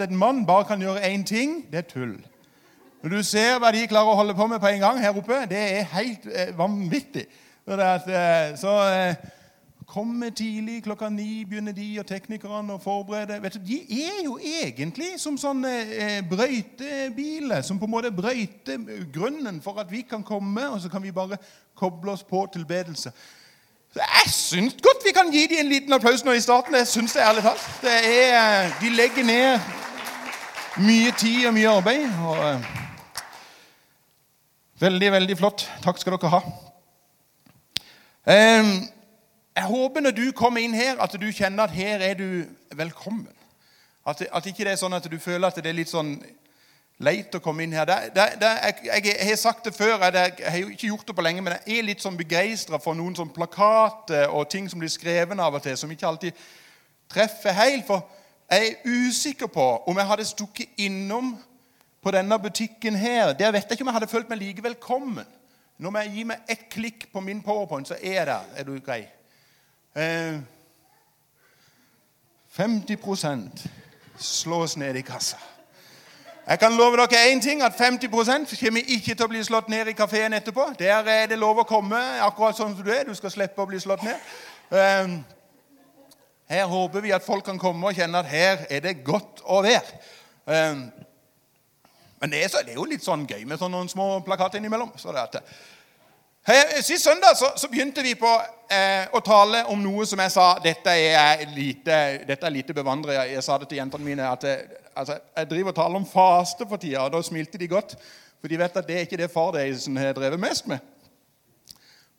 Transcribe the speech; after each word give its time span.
at 0.00 0.10
en 0.10 0.16
mann 0.16 0.46
bare 0.46 0.64
kan 0.64 0.80
gjøre 0.80 1.14
én 1.14 1.24
ting, 1.24 1.66
det 1.70 1.78
er 1.78 1.88
tull. 1.88 2.16
Når 3.02 3.10
du 3.10 3.22
ser 3.22 3.58
hva 3.58 3.70
de 3.72 3.86
klarer 3.86 4.12
å 4.12 4.18
holde 4.18 4.34
på 4.34 4.46
med 4.46 4.60
på 4.60 4.66
en 4.66 4.80
gang 4.80 5.00
her 5.00 5.16
oppe, 5.16 5.44
det 5.50 5.58
er 5.78 5.88
helt 5.92 6.26
eh, 6.32 6.58
vanvittig. 6.58 7.26
Så, 7.66 7.76
at, 7.80 8.08
eh, 8.08 8.58
så 8.58 8.76
eh, 8.90 9.14
Komme 9.86 10.30
tidlig, 10.30 10.82
klokka 10.82 11.08
ni 11.08 11.44
begynner 11.44 11.72
de 11.72 11.84
og 12.00 12.08
teknikerne 12.08 12.74
å 12.74 12.80
forberede. 12.82 13.36
Vet 13.42 13.54
du, 13.54 13.60
De 13.68 13.76
er 14.02 14.24
jo 14.24 14.34
egentlig 14.42 15.12
som 15.22 15.36
sånne 15.38 15.70
eh, 15.94 16.16
brøytebiler, 16.26 17.62
som 17.62 17.78
på 17.78 17.86
en 17.86 17.92
måte 17.94 18.10
brøyter 18.10 18.82
grunnen 19.14 19.62
for 19.62 19.78
at 19.78 19.90
vi 19.90 20.02
kan 20.02 20.26
komme, 20.26 20.66
og 20.68 20.80
så 20.82 20.90
kan 20.90 21.02
vi 21.02 21.14
bare 21.14 21.38
koble 21.78 22.16
oss 22.16 22.26
på 22.26 22.48
tilbedelse. 22.52 23.14
Så 23.94 24.02
Jeg 24.02 24.32
syns 24.32 24.76
godt 24.82 25.06
vi 25.06 25.14
kan 25.14 25.30
gi 25.32 25.46
dem 25.46 25.62
en 25.62 25.70
liten 25.70 25.92
applaus 25.94 26.24
nå 26.24 26.34
i 26.34 26.42
starten. 26.42 26.74
Jeg 26.74 26.86
synes 26.86 27.14
det 27.14 27.22
ærlig 27.22 27.46
talt. 27.46 27.70
Det 27.82 27.98
er, 28.02 28.72
de 28.82 28.90
legger 28.90 29.24
ned 29.24 29.85
mye 30.78 31.12
tid 31.18 31.46
og 31.48 31.54
mye 31.56 31.68
arbeid. 31.68 32.10
og... 32.24 32.36
eh, 32.48 32.72
Veldig, 34.80 35.12
veldig 35.12 35.36
flott. 35.38 35.62
Takk 35.80 35.96
skal 35.98 36.18
dere 36.18 36.28
ha. 36.34 36.40
Ehm, 38.28 38.74
jeg 39.56 39.64
håper 39.64 40.04
når 40.04 40.12
du 40.12 40.26
kommer 40.36 40.60
inn 40.60 40.74
her, 40.76 40.98
at 41.00 41.14
du 41.16 41.30
kjenner 41.32 41.64
at 41.64 41.72
her 41.72 42.02
er 42.04 42.18
du 42.18 42.42
velkommen. 42.76 43.32
At, 44.06 44.20
at 44.32 44.46
ikke 44.46 44.66
det 44.66 44.74
er 44.74 44.82
sånn 44.82 44.92
at 44.92 45.08
du 45.08 45.16
føler 45.18 45.48
at 45.48 45.56
det 45.56 45.70
er 45.72 45.78
litt 45.78 45.88
sånn 45.88 46.18
leit 47.00 47.32
å 47.34 47.40
komme 47.40 47.64
inn 47.64 47.72
her. 47.72 47.88
Det, 47.88 47.96
det, 48.18 48.26
det, 48.40 48.50
jeg, 48.84 49.06
jeg 49.06 49.30
har 49.30 49.40
sagt 49.40 49.64
det 49.64 49.72
før, 49.76 49.96
jeg, 49.96 50.36
jeg 50.42 50.52
har 50.52 50.70
ikke 50.76 50.90
gjort 50.92 51.08
det 51.08 51.16
på 51.16 51.24
lenge, 51.24 51.46
men 51.46 51.56
jeg 51.56 51.78
er 51.78 51.88
litt 51.88 52.04
sånn 52.04 52.20
begeistra 52.20 52.80
for 52.82 52.98
noen 52.98 53.16
sånn 53.16 53.32
plakater 53.32 54.28
og 54.28 54.44
ting 54.52 54.68
som 54.68 54.80
blir 54.80 54.92
skrevet 54.92 55.40
av 55.40 55.56
og 55.56 55.64
til, 55.64 55.76
som 55.80 55.92
ikke 55.92 56.08
alltid 56.08 56.44
treffer 57.12 57.56
helt. 57.56 57.88
For 57.88 58.04
jeg 58.50 58.66
er 58.66 58.90
usikker 58.90 59.46
på 59.46 59.82
om 59.86 59.98
jeg 59.98 60.06
hadde 60.06 60.24
stukket 60.24 60.68
innom 60.76 61.36
på 62.02 62.10
denne 62.10 62.38
butikken 62.38 62.94
her. 62.94 63.32
Der 63.32 63.50
vet 63.52 63.64
jeg 63.64 63.72
ikke 63.72 63.82
om 63.82 63.88
jeg 63.88 63.98
hadde 63.98 64.10
følt 64.10 64.28
meg 64.28 64.38
like 64.38 64.62
velkommen. 64.62 65.26
Nå 65.78 65.90
må 65.90 65.98
jeg 65.98 66.12
gi 66.14 66.22
meg 66.24 66.48
ett 66.48 66.68
klikk 66.72 67.08
på 67.12 67.20
min 67.20 67.42
powerpoint, 67.42 67.88
så 67.88 67.98
er 68.02 68.12
jeg 68.12 68.26
der. 68.26 68.52
Er 68.56 68.64
du 68.64 68.78
grei? 68.80 69.02
Eh, 69.96 70.38
50% 72.56 73.66
slås 74.18 74.76
ned 74.76 74.96
i 74.96 75.00
kassa. 75.00 75.36
Jeg 76.48 76.58
kan 76.58 76.72
love 76.72 76.96
dere 76.96 77.32
én 77.32 77.42
ting, 77.42 77.62
at 77.62 77.72
50% 77.74 78.64
kommer 78.64 78.80
ikke 78.86 79.14
til 79.14 79.24
å 79.24 79.28
bli 79.28 79.42
slått 79.44 79.68
ned 79.68 79.88
i 79.90 79.92
kafeen 79.92 80.32
etterpå. 80.32 80.68
Der 80.78 81.02
er 81.02 81.26
det 81.26 81.38
lov 81.38 81.58
å 81.58 81.66
komme 81.66 81.98
akkurat 82.22 82.56
sånn 82.56 82.76
som 82.76 82.84
du 82.86 82.92
er. 82.94 83.04
Du 83.04 83.14
skal 83.18 83.34
slippe 83.34 83.62
å 83.62 83.66
bli 83.66 83.80
slått 83.82 84.04
ned. 84.06 84.14
Eh, 84.70 85.16
her 86.50 86.66
håper 86.70 87.02
vi 87.02 87.14
at 87.14 87.24
folk 87.26 87.44
kan 87.44 87.58
komme 87.58 87.88
og 87.88 87.96
kjenne 87.98 88.18
at 88.22 88.30
her 88.30 88.66
er 88.70 88.84
det 88.84 89.00
godt 89.06 89.42
å 89.44 89.62
være. 89.66 90.00
Eh, 90.46 90.84
men 92.20 92.32
det 92.32 92.44
er, 92.44 92.48
så, 92.48 92.62
det 92.64 92.74
er 92.74 92.80
jo 92.80 92.88
litt 92.88 93.04
sånn 93.04 93.26
gøy 93.28 93.42
med 93.44 93.60
sånne 93.60 93.82
små 93.90 94.20
plakater 94.26 94.60
innimellom. 94.60 94.92
Så 94.98 95.14
det 95.14 95.24
at, 95.24 95.40
Sist 96.86 97.02
søndag 97.02 97.34
så, 97.34 97.48
så 97.58 97.66
begynte 97.66 98.04
vi 98.06 98.12
på 98.14 98.30
eh, 98.70 99.08
å 99.10 99.18
tale 99.26 99.64
om 99.72 99.80
noe 99.82 100.04
som 100.06 100.20
jeg 100.22 100.30
sa 100.30 100.44
dette 100.62 100.92
er 100.94 101.40
lite, 101.56 101.96
dette 102.22 102.46
er 102.46 102.54
lite 102.54 102.76
bevandret. 102.76 103.16
Jeg, 103.16 103.32
jeg 103.34 103.42
sa 103.42 103.56
det 103.58 103.66
til 103.72 103.80
jentene 103.80 104.06
mine 104.06 104.28
at 104.30 104.46
eh, 104.46 104.76
altså, 104.94 105.16
jeg 105.34 105.48
driver 105.50 105.74
og 105.74 105.78
taler 105.80 105.98
om 105.98 106.06
faste 106.06 106.68
for 106.70 106.78
tida. 106.78 107.02
Og 107.02 107.16
da 107.16 107.22
smilte 107.26 107.58
de 107.58 107.66
godt, 107.66 107.96
for 108.38 108.52
de 108.52 108.60
vet 108.62 108.78
at 108.78 108.86
det 108.86 108.94
er 108.94 109.08
ikke 109.08 109.18
det 109.18 109.32
far 109.32 109.50
Deisen 109.56 109.98
har 109.98 110.14
drevet 110.14 110.38
mest 110.38 110.70
med. 110.70 110.78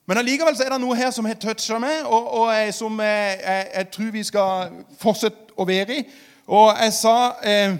Men 0.07 0.17
allikevel 0.17 0.55
er 0.63 0.71
det 0.71 0.79
noe 0.79 0.95
her 0.95 1.11
som 1.11 1.25
har 1.27 1.35
toucha 1.35 1.77
meg, 1.83 2.05
og, 2.05 2.27
og 2.39 2.73
som 2.73 2.99
jeg, 3.03 3.39
jeg, 3.43 3.67
jeg 3.75 3.87
tror 3.91 4.11
vi 4.15 4.23
skal 4.23 4.77
fortsette 5.01 5.57
å 5.59 5.65
være 5.67 5.97
i. 5.97 6.05
Og 6.47 6.69
jeg 6.79 6.93
sa, 6.95 7.15
eh, 7.43 7.75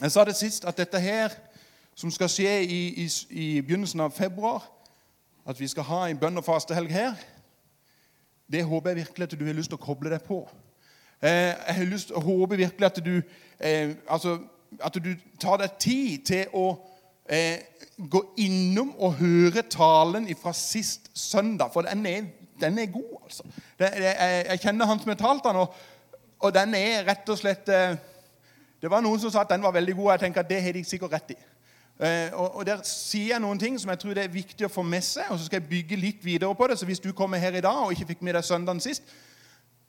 jeg 0.00 0.14
sa 0.14 0.24
det 0.24 0.36
sist, 0.38 0.64
at 0.64 0.78
dette 0.80 1.00
her, 1.00 1.34
som 1.94 2.10
skal 2.10 2.30
skje 2.32 2.54
i, 2.64 2.80
i, 3.04 3.08
i 3.36 3.48
begynnelsen 3.60 4.00
av 4.00 4.14
februar, 4.16 4.64
at 5.44 5.60
vi 5.60 5.68
skal 5.68 5.84
ha 5.90 6.00
en 6.08 6.22
bønn- 6.22 6.40
og 6.40 6.46
fastehelg 6.46 6.88
her, 6.92 7.12
det 8.52 8.64
håper 8.64 8.90
jeg 8.90 9.02
virkelig 9.04 9.28
at 9.28 9.36
du 9.36 9.44
har 9.44 9.58
lyst 9.60 9.70
til 9.74 9.76
å 9.76 9.84
koble 9.84 10.10
deg 10.10 10.24
på. 10.24 10.40
Eh, 11.20 11.52
jeg 11.52 11.76
har 11.82 11.90
lyst, 11.90 12.14
håper 12.16 12.56
virkelig 12.56 12.86
at 12.88 13.04
du, 13.04 13.20
eh, 13.60 13.92
altså, 14.08 14.38
at 14.80 14.96
du 14.96 15.12
tar 15.40 15.60
deg 15.60 15.76
tid 15.76 16.24
til 16.32 16.56
å 16.56 16.70
eh, 17.30 17.58
gå 18.10 18.22
innom 18.36 18.92
og 18.98 19.18
høre 19.20 19.62
talen 19.62 20.28
fra 20.40 20.52
sist 20.56 21.10
søndag. 21.14 21.70
For 21.72 21.86
den 21.86 22.06
er, 22.06 22.24
den 22.60 22.78
er 22.78 22.86
god, 22.86 23.16
altså. 23.24 23.42
Det, 23.78 23.90
det, 23.96 24.04
jeg, 24.04 24.46
jeg 24.48 24.60
kjenner 24.60 24.86
han 24.86 25.00
som 25.00 25.12
har 25.12 25.20
talt 25.20 25.44
den, 25.44 25.56
og, 25.56 25.74
og 26.40 26.54
den 26.54 26.74
er 26.74 27.04
rett 27.08 27.28
og 27.28 27.38
slett 27.38 27.68
eh, 27.68 27.96
Det 28.80 28.88
var 28.88 29.02
noen 29.04 29.20
som 29.20 29.28
sa 29.28 29.42
at 29.44 29.50
den 29.52 29.62
var 29.62 29.74
veldig 29.76 29.94
god, 29.94 30.06
og 30.06 30.12
jeg 30.12 30.20
tenker 30.20 30.40
at 30.40 30.48
det 30.48 30.62
har 30.62 30.72
de 30.72 30.84
sikkert 30.84 31.12
rett 31.12 31.34
i. 31.34 31.38
Eh, 32.00 32.32
og, 32.32 32.56
og 32.56 32.66
Der 32.66 32.78
sier 32.88 33.34
jeg 33.34 33.44
noen 33.44 33.58
ting 33.60 33.74
som 33.78 33.90
jeg 33.92 34.00
tror 34.00 34.14
det 34.16 34.24
er 34.24 34.32
viktig 34.32 34.64
å 34.64 34.72
få 34.72 34.82
med 34.82 35.04
seg, 35.04 35.28
og 35.28 35.38
så 35.38 35.48
skal 35.48 35.60
jeg 35.60 35.68
bygge 35.68 35.98
litt 36.00 36.24
videre 36.24 36.54
på 36.56 36.68
det. 36.70 36.78
Så 36.80 36.88
hvis 36.88 37.02
du 37.02 37.12
kommer 37.12 37.38
her 37.38 37.52
i 37.52 37.60
dag 37.60 37.82
og 37.84 37.92
ikke 37.92 38.14
fikk 38.14 38.24
med 38.24 38.38
deg 38.38 38.46
søndagen 38.48 38.80
sist, 38.80 39.04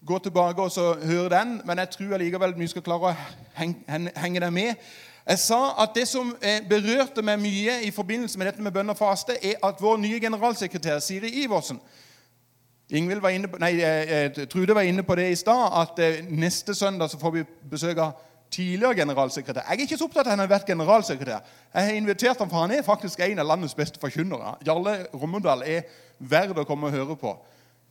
gå 0.06 0.18
tilbake 0.20 0.62
og 0.62 0.72
så 0.74 0.94
hør 1.00 1.30
den. 1.32 1.62
Men 1.66 1.80
jeg 1.80 1.90
tror 1.96 2.18
allikevel 2.18 2.58
vi 2.58 2.68
skal 2.68 2.84
klare 2.84 3.14
å 3.14 3.16
henge, 3.56 4.12
henge 4.18 4.44
deg 4.44 4.54
med. 4.54 4.92
Jeg 5.28 5.40
sa 5.40 5.60
at 5.84 5.94
det 5.96 6.08
som 6.10 6.32
eh, 6.42 6.62
berørte 6.70 7.22
meg 7.22 7.40
mye 7.40 7.82
i 7.86 7.92
forbindelse 7.94 8.40
med 8.40 8.50
dette 8.50 8.64
med 8.64 8.74
bønn 8.74 8.90
og 8.90 8.98
faste, 8.98 9.38
er 9.38 9.60
at 9.64 9.82
vår 9.82 10.00
nye 10.02 10.20
generalsekretær 10.20 11.00
Siri 11.00 11.30
Iversen 11.44 11.80
var 12.92 13.48
på, 13.48 13.60
nei, 13.62 13.72
eh, 13.80 14.26
eh, 14.26 14.48
Trude 14.50 14.76
var 14.76 14.82
inne 14.82 15.04
på 15.04 15.16
det 15.16 15.30
i 15.32 15.36
stad, 15.36 15.72
at 15.82 16.26
neste 16.30 16.76
søndag 16.76 17.10
så 17.10 17.20
får 17.20 17.32
vi 17.32 17.46
besøk 17.70 17.98
av 17.98 18.12
tidligere 18.52 18.96
generalsekretær. 18.96 19.64
Jeg 19.70 19.78
er 19.78 19.86
ikke 19.86 19.98
så 19.98 20.10
opptatt 20.10 20.26
av 20.26 20.32
at 20.32 20.34
han 20.34 20.44
har 20.44 20.52
vært 20.52 20.68
generalsekretær. 20.68 21.46
Jeg 21.74 21.86
har 21.88 21.96
invitert 21.96 22.40
ham, 22.40 22.50
for 22.50 22.66
han 22.66 22.72
er 22.76 22.84
faktisk 22.84 23.20
en 23.24 23.40
av 23.40 23.48
landets 23.48 23.76
beste 23.78 24.00
forkynnere. 24.02 24.58
Jarle 24.68 25.06
Rommedal 25.14 25.64
er 25.64 25.88
verd 26.20 26.60
å 26.60 26.68
komme 26.68 26.90
og 26.90 26.98
høre 26.98 27.16
på. 27.16 27.32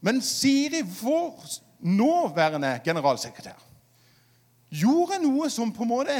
Men 0.04 0.20
Siri, 0.24 0.82
vår 0.84 1.48
nåværende 1.80 2.74
generalsekretær, 2.84 3.56
gjorde 4.70 5.22
noe 5.22 5.48
som 5.50 5.72
på 5.72 5.86
en 5.86 5.92
måte 5.94 6.18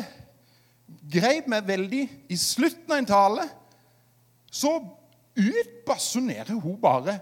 greip 1.11 1.49
meg 1.51 1.67
veldig 1.69 2.05
i 2.31 2.37
slutten 2.39 2.93
av 2.93 2.99
en 2.99 3.09
tale. 3.09 3.49
Så 4.51 4.73
utbasunerer 5.39 6.59
hun 6.59 6.78
bare 6.81 7.19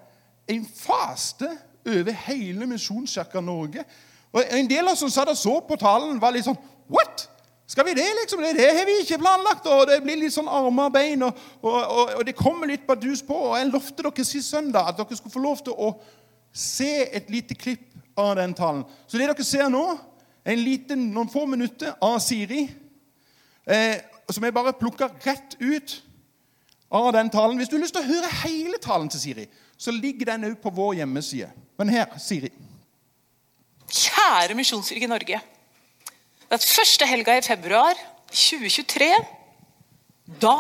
en 0.49 0.65
faste 0.65 1.51
over 1.89 2.13
hele 2.29 2.67
Misjonskirka 2.67 3.41
Norge. 3.41 3.85
Og 4.33 4.45
En 4.51 4.69
del 4.69 4.87
av 4.87 4.93
oss 4.93 5.03
som 5.05 5.11
satt 5.13 5.33
og 5.33 5.37
så 5.37 5.59
på 5.65 5.77
talen, 5.81 6.21
var 6.21 6.33
litt 6.33 6.49
sånn 6.49 6.59
What? 6.89 7.27
Skal 7.69 7.85
vi 7.85 7.93
det, 7.99 8.07
liksom? 8.23 8.41
Det, 8.41 8.55
det 8.57 8.69
har 8.79 8.87
vi 8.89 8.95
ikke 9.03 9.21
planlagt. 9.21 9.67
Og 9.69 9.83
det 9.91 9.99
blir 10.01 10.17
litt 10.17 10.33
sånn 10.33 10.49
armer 10.49 10.89
og 10.89 10.95
bein, 10.95 11.23
og, 11.27 11.41
og, 11.61 11.77
og, 11.77 12.13
og 12.17 12.23
det 12.25 12.37
kommer 12.37 12.71
litt 12.71 12.87
bardus 12.89 13.21
på. 13.25 13.37
Og 13.51 13.59
jeg 13.59 13.69
lovte 13.69 14.07
dere 14.07 14.25
sist 14.25 14.55
søndag 14.55 14.89
at 14.89 14.97
dere 14.97 15.19
skulle 15.19 15.35
få 15.35 15.43
lov 15.45 15.61
til 15.67 15.77
å 15.77 15.91
se 16.57 17.05
et 17.13 17.29
lite 17.29 17.57
klipp 17.59 17.93
av 18.19 18.39
den 18.41 18.55
talen. 18.57 18.87
Så 19.07 19.21
det 19.21 19.29
dere 19.29 19.45
ser 19.45 19.69
nå, 19.73 19.85
en 20.49 20.63
liten, 20.65 21.11
noen 21.13 21.29
få 21.29 21.45
minutter 21.51 21.93
av 22.01 22.17
Siri, 22.25 22.65
eh, 23.69 24.01
som 24.29 24.45
jeg 24.45 24.55
bare 24.57 24.77
plukker 24.77 25.13
rett 25.25 25.57
ut 25.61 25.99
av 26.89 27.13
den 27.17 27.31
talen. 27.33 27.59
Hvis 27.61 27.71
du 27.71 27.77
har 27.77 27.85
lyst 27.85 27.97
til 27.97 28.05
å 28.05 28.11
høre 28.11 28.33
hele 28.43 28.81
talen 28.83 29.11
til 29.13 29.23
Siri, 29.23 29.47
så 29.79 29.95
ligger 29.95 30.33
den 30.33 30.49
òg 30.51 30.57
på 30.63 30.73
vår 30.75 30.99
hjemmeside. 31.03 31.51
Men 31.79 31.93
her, 31.93 32.11
Siri. 32.21 32.51
Kjære 33.89 34.57
Misjonskirke 34.59 35.09
Norge. 35.09 35.41
Det 36.49 36.57
er 36.57 36.65
første 36.65 37.07
helga 37.09 37.37
i 37.39 37.45
februar 37.45 37.99
2023. 38.33 39.11
Da 40.41 40.57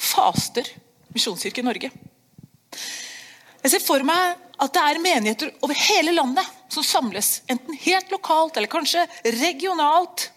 faster 0.00 0.68
Misjonskirke 1.14 1.64
Norge. 1.64 1.90
Jeg 3.60 3.72
ser 3.74 3.82
for 3.84 4.04
meg 4.06 4.38
at 4.60 4.72
det 4.72 4.82
er 4.84 5.02
menigheter 5.02 5.52
over 5.64 5.76
hele 5.76 6.12
landet 6.16 6.46
som 6.72 6.84
samles, 6.86 7.40
enten 7.50 7.76
helt 7.82 8.12
lokalt 8.12 8.56
eller 8.56 8.70
kanskje 8.70 9.02
regionalt. 9.40 10.28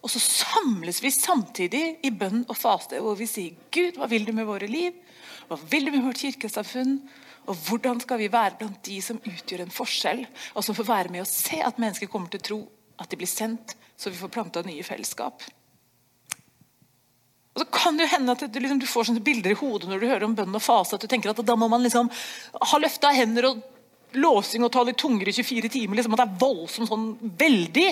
Og 0.00 0.08
så 0.08 0.20
samles 0.22 1.02
vi 1.04 1.12
samtidig 1.12 1.82
i 2.06 2.10
bønn 2.14 2.46
og 2.46 2.56
faste, 2.56 3.00
hvor 3.04 3.18
vi 3.18 3.28
sier 3.28 3.56
Gud, 3.72 3.98
hva 4.00 4.08
vil 4.08 4.24
du 4.24 4.32
med 4.36 4.48
våre 4.48 4.68
liv? 4.70 4.96
Hva 5.50 5.58
vil 5.68 5.88
du 5.88 5.92
med 5.92 6.06
vårt 6.06 6.22
kirkesamfunn? 6.22 6.96
Og 7.50 7.56
hvordan 7.66 8.00
skal 8.00 8.20
vi 8.20 8.30
være 8.32 8.56
blant 8.60 8.80
de 8.86 8.98
som 9.04 9.20
utgjør 9.20 9.64
en 9.64 9.72
forskjell, 9.74 10.24
og 10.54 10.64
som 10.64 10.76
får 10.76 10.88
være 10.88 11.12
med 11.12 11.24
og 11.24 11.30
se 11.30 11.60
at 11.64 11.80
mennesker 11.80 12.08
kommer 12.12 12.32
til 12.32 12.40
å 12.40 12.48
tro 12.48 12.60
at 13.00 13.10
de 13.10 13.18
blir 13.20 13.30
sendt, 13.30 13.74
så 13.96 14.12
vi 14.12 14.20
får 14.20 14.32
planta 14.32 14.62
nye 14.64 14.84
fellesskap? 14.86 15.44
Og 17.50 17.64
så 17.64 17.66
kan 17.74 17.98
det 17.98 18.06
jo 18.06 18.12
hende 18.14 18.36
at 18.36 18.44
du, 18.46 18.60
liksom, 18.62 18.80
du 18.80 18.88
får 18.88 19.08
sånne 19.08 19.24
bilder 19.26 19.52
i 19.52 19.58
hodet 19.58 19.90
når 19.90 20.00
du 20.00 20.08
hører 20.08 20.26
om 20.28 20.36
bønn 20.38 20.54
og 20.54 20.62
fase, 20.62 20.94
at 20.96 21.02
du 21.02 21.10
tenker 21.10 21.32
at 21.32 21.42
da 21.44 21.56
må 21.58 21.68
man 21.68 21.82
liksom 21.84 22.08
ha 22.54 22.80
løfta 22.80 23.10
hender 23.16 23.50
og 23.50 23.64
låsing 24.16 24.64
og 24.66 24.72
tale 24.74 24.94
tunger 24.98 25.28
i 25.28 25.34
24 25.34 25.70
timer. 25.72 25.98
liksom 25.98 26.14
At 26.16 26.22
det 26.22 26.26
er 26.26 26.40
voldsomt 26.40 26.90
sånn 26.90 27.06
veldig. 27.40 27.86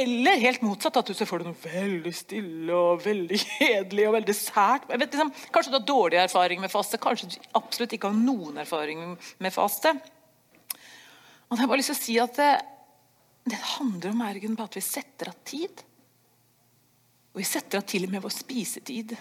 Eller 0.00 0.40
helt 0.44 0.64
motsatt, 0.64 1.00
at 1.00 1.10
du 1.10 1.16
ser 1.16 1.28
for 1.28 1.42
deg 1.42 1.50
noe 1.50 1.60
veldig 1.64 2.14
stille 2.16 2.76
og 2.76 3.02
veldig 3.04 3.40
kjedelig 3.42 4.06
og 4.08 4.16
veldig 4.18 4.36
sært. 4.36 4.88
Vet, 4.90 5.06
liksom, 5.10 5.34
kanskje 5.52 5.74
du 5.74 5.78
har 5.78 5.86
dårlig 5.92 6.22
erfaring 6.22 6.62
med 6.62 6.72
faste, 6.72 7.00
kanskje 7.02 7.32
du 7.34 7.38
absolutt 7.60 7.96
ikke 7.96 8.12
har 8.12 8.18
noen 8.18 8.62
erfaring 8.62 9.04
med 9.14 9.54
faste. 9.54 9.94
Og 11.50 11.56
jeg 11.56 11.64
har 11.64 11.70
bare 11.70 11.82
lyst 11.82 11.92
til 11.92 11.98
å 11.98 12.04
si 12.04 12.18
at 12.22 12.36
det, 12.38 12.50
det 13.50 13.62
handler 13.76 14.12
om 14.14 14.26
ergen 14.28 14.56
på 14.58 14.66
at 14.68 14.78
vi 14.78 14.84
setter 14.84 15.32
av 15.32 15.40
tid. 15.44 15.84
Og 17.34 17.42
vi 17.42 17.46
setter 17.46 17.80
av 17.80 17.86
til 17.90 18.06
og 18.06 18.14
med 18.14 18.22
vår 18.24 18.34
spisetid. 18.34 19.14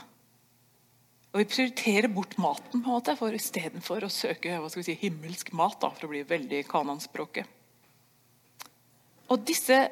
Og 1.29 1.43
vi 1.43 1.49
prioriterer 1.51 2.09
bort 2.09 2.35
maten 2.41 2.71
på 2.71 2.79
en 2.79 2.85
måte, 2.87 3.13
for 3.19 3.35
istedenfor 3.37 4.05
å 4.05 4.11
søke 4.11 4.57
hva 4.57 4.69
skal 4.69 4.81
vi 4.81 4.89
si, 4.89 4.99
himmelsk 5.03 5.51
mat. 5.57 5.77
Da, 5.81 5.91
for 5.93 6.07
å 6.07 6.13
bli 6.13 6.23
veldig 6.25 6.63
kananspråket. 6.69 7.57
Og 9.29 9.43
disse 9.45 9.83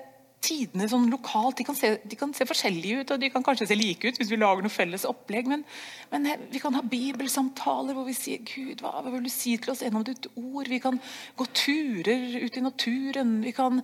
tidene 0.48 0.86
sånn 0.90 1.08
lokalt 1.12 1.60
de 1.60 1.66
kan, 1.68 1.76
se, 1.76 1.96
de 2.06 2.18
kan, 2.18 2.32
se, 2.36 2.46
forskjellige 2.48 3.02
ut, 3.02 3.14
og 3.14 3.22
de 3.22 3.30
kan 3.34 3.44
kanskje 3.46 3.68
se 3.70 3.78
like 3.78 4.06
ut 4.06 4.20
hvis 4.20 4.30
vi 4.32 4.40
lager 4.40 4.66
noe 4.66 4.74
felles 4.74 5.06
opplegg. 5.10 5.50
Men, 5.50 5.66
men 6.14 6.28
vi 6.54 6.62
kan 6.64 6.78
ha 6.78 6.84
bibelsamtaler 6.86 7.98
hvor 7.98 8.08
vi 8.08 8.16
sier 8.18 8.44
Gud, 8.48 8.82
hva, 8.82 9.02
vil 9.06 9.26
du 9.26 9.32
si 9.34 9.58
til 9.62 9.74
oss 9.74 9.84
gjennom 9.86 10.06
ditt 10.08 10.30
ord? 10.36 10.70
Vi 10.70 10.82
kan 10.84 11.02
gå 11.38 11.50
turer 11.58 12.40
ut 12.46 12.58
i 12.58 12.66
naturen. 12.66 13.38
Vi 13.46 13.54
kan 13.58 13.82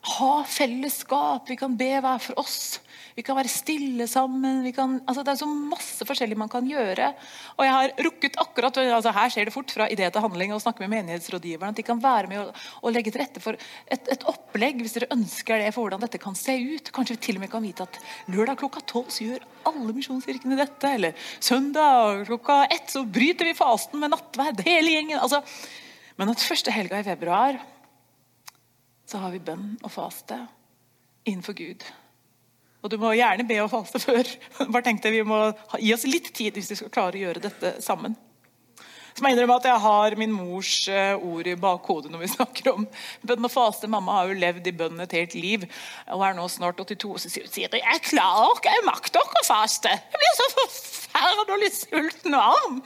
ha 0.00 0.34
fellesskap. 0.46 1.48
Vi 1.50 1.56
kan 1.58 1.74
be 1.76 1.90
hver 2.00 2.20
for 2.22 2.38
oss. 2.40 2.78
Vi 3.18 3.24
kan 3.26 3.34
være 3.34 3.50
stille 3.50 4.06
sammen. 4.06 4.60
Kan, 4.74 5.00
altså 5.10 5.24
det 5.26 5.32
er 5.32 5.40
så 5.40 5.48
masse 5.48 6.06
forskjellig 6.06 6.36
man 6.38 6.50
kan 6.50 6.66
gjøre. 6.68 7.10
Og 7.56 7.64
jeg 7.66 7.74
har 7.74 7.94
rukket 8.06 8.38
akkurat, 8.38 8.78
altså 8.78 9.12
Her 9.16 9.32
skjer 9.34 9.48
det 9.48 9.54
fort 9.54 9.72
fra 9.74 9.88
idé 9.90 10.06
til 10.06 10.22
handling 10.22 10.54
å 10.54 10.60
snakke 10.62 10.84
med 10.84 10.92
menighetsrådgiverne. 10.92 11.72
At 11.74 11.80
de 11.80 11.86
kan 11.86 12.02
være 12.02 12.30
med 12.30 12.42
og, 12.44 12.60
og 12.82 12.94
legge 12.94 13.10
til 13.10 13.24
rette 13.24 13.42
for 13.42 13.58
et, 13.58 14.06
et, 14.06 14.26
opplegg 14.28 14.84
hvis 14.84 14.94
dere 14.94 15.10
ønsker 15.16 15.64
det, 15.64 15.72
for 15.74 15.86
hvordan 15.86 16.04
dette 16.04 16.22
kan 16.22 16.38
se 16.38 16.54
ut. 16.54 16.92
Kanskje 16.94 17.16
vi 17.16 17.24
til 17.26 17.40
og 17.40 17.44
med 17.44 17.52
kan 17.52 17.66
vite 17.66 17.88
at 17.88 17.98
lørdag 18.30 18.60
klokka 18.62 18.84
tolv 18.86 19.10
så 19.14 19.26
gjør 19.26 19.48
alle 19.68 19.96
misjonskirkene 19.96 20.60
dette. 20.60 20.94
Eller 20.94 21.26
søndag 21.40 22.22
klokka 22.30 22.60
ett 22.70 22.94
så 22.94 23.02
bryter 23.02 23.50
vi 23.50 23.58
fasten 23.58 23.98
med 23.98 24.14
nattverd. 24.14 24.62
Hele 24.68 24.94
gjengen. 24.94 25.18
altså 25.18 25.42
men 26.18 26.32
at 26.32 26.42
første 26.42 26.72
helga 26.74 26.98
i 26.98 27.06
februar 27.06 27.60
så 29.08 29.22
har 29.22 29.32
vi 29.32 29.40
bønn 29.40 29.72
og 29.82 29.92
faste 29.92 30.36
innenfor 31.28 31.56
Gud. 31.56 31.84
Og 32.84 32.92
du 32.92 32.98
må 33.00 33.14
gjerne 33.16 33.46
be 33.48 33.58
og 33.62 33.72
faste 33.72 34.00
før. 34.02 34.28
Bare 34.72 34.84
tenkte 34.86 35.12
Vi 35.12 35.24
må 35.26 35.48
gi 35.80 35.92
oss 35.96 36.06
litt 36.08 36.30
tid 36.36 36.56
hvis 36.56 36.70
vi 36.72 36.78
skal 36.82 36.92
klare 36.94 37.18
å 37.18 37.24
gjøre 37.26 37.44
dette 37.48 37.78
sammen. 37.84 38.16
Så 39.18 39.24
må 39.24 39.32
jeg 39.32 39.34
innrømme 39.34 39.56
at 39.58 39.64
jeg 39.66 39.82
har 39.82 40.14
min 40.14 40.30
mors 40.30 40.72
eh, 40.94 41.16
ord 41.18 41.48
i 41.50 41.56
bakhodet 41.58 42.12
når 42.12 42.20
vi 42.22 42.28
snakker 42.36 42.68
om 42.70 42.84
bønn 43.26 43.48
og 43.48 43.50
faste. 43.50 43.90
Mamma 43.90 44.20
har 44.20 44.30
jo 44.30 44.38
levd 44.38 44.68
i 44.70 44.74
bønn 44.78 45.02
et 45.02 45.16
helt 45.18 45.34
liv 45.34 45.64
og 46.14 46.22
er 46.22 46.36
nå 46.38 46.44
snart 46.52 46.78
82. 46.84 47.08
Og 47.16 47.24
så 47.24 47.32
sier 47.32 47.48
hun 47.48 47.54
Siri, 47.56 47.80
jeg 47.82 48.04
klarer 48.12 48.54
ikke, 48.54 48.76
jeg 48.76 48.86
makter 48.86 49.26
ikke 49.26 49.42
å 49.42 49.48
faste. 49.48 49.96
Jeg 49.96 50.22
blir 50.22 50.38
så 50.38 50.48
forferdelig 50.60 51.72
sulten 51.80 52.38
og 52.38 52.46
arm. 52.52 52.78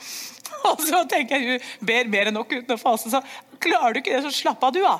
Og 0.70 0.82
så 0.84 1.02
tenker 1.10 1.38
jeg 1.38 1.58
hun 1.58 1.88
ber 1.88 2.10
mer 2.12 2.30
enn 2.30 2.38
nok 2.38 2.52
uten 2.54 2.76
å 2.76 2.80
faste. 2.80 3.12
Så 3.12 3.22
klarer 3.62 3.96
du 3.96 4.02
ikke 4.02 4.14
det, 4.14 4.22
så 4.26 4.34
slapp 4.34 4.62
av, 4.66 4.74
du, 4.74 4.82
da. 4.84 4.98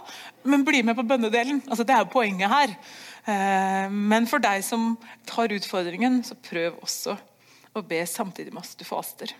Men 0.49 0.67
bli 0.67 0.83
med 0.87 0.99
på 0.99 1.07
bønnedelen. 1.07 1.63
Altså, 1.69 1.87
det 1.87 1.97
er 1.97 2.05
jo 2.05 2.13
poenget 2.15 2.53
her. 2.53 2.75
Eh, 3.31 3.87
men 3.93 4.27
for 4.31 4.43
deg 4.43 4.65
som 4.67 4.95
tar 5.29 5.55
utfordringen, 5.55 6.23
så 6.27 6.39
prøv 6.39 6.81
også 6.83 7.17
å 7.73 7.83
be 7.87 8.03
samtidig 8.09 8.53
med 8.55 8.67
at 8.67 8.79
du 8.79 8.87
faster. 8.87 9.33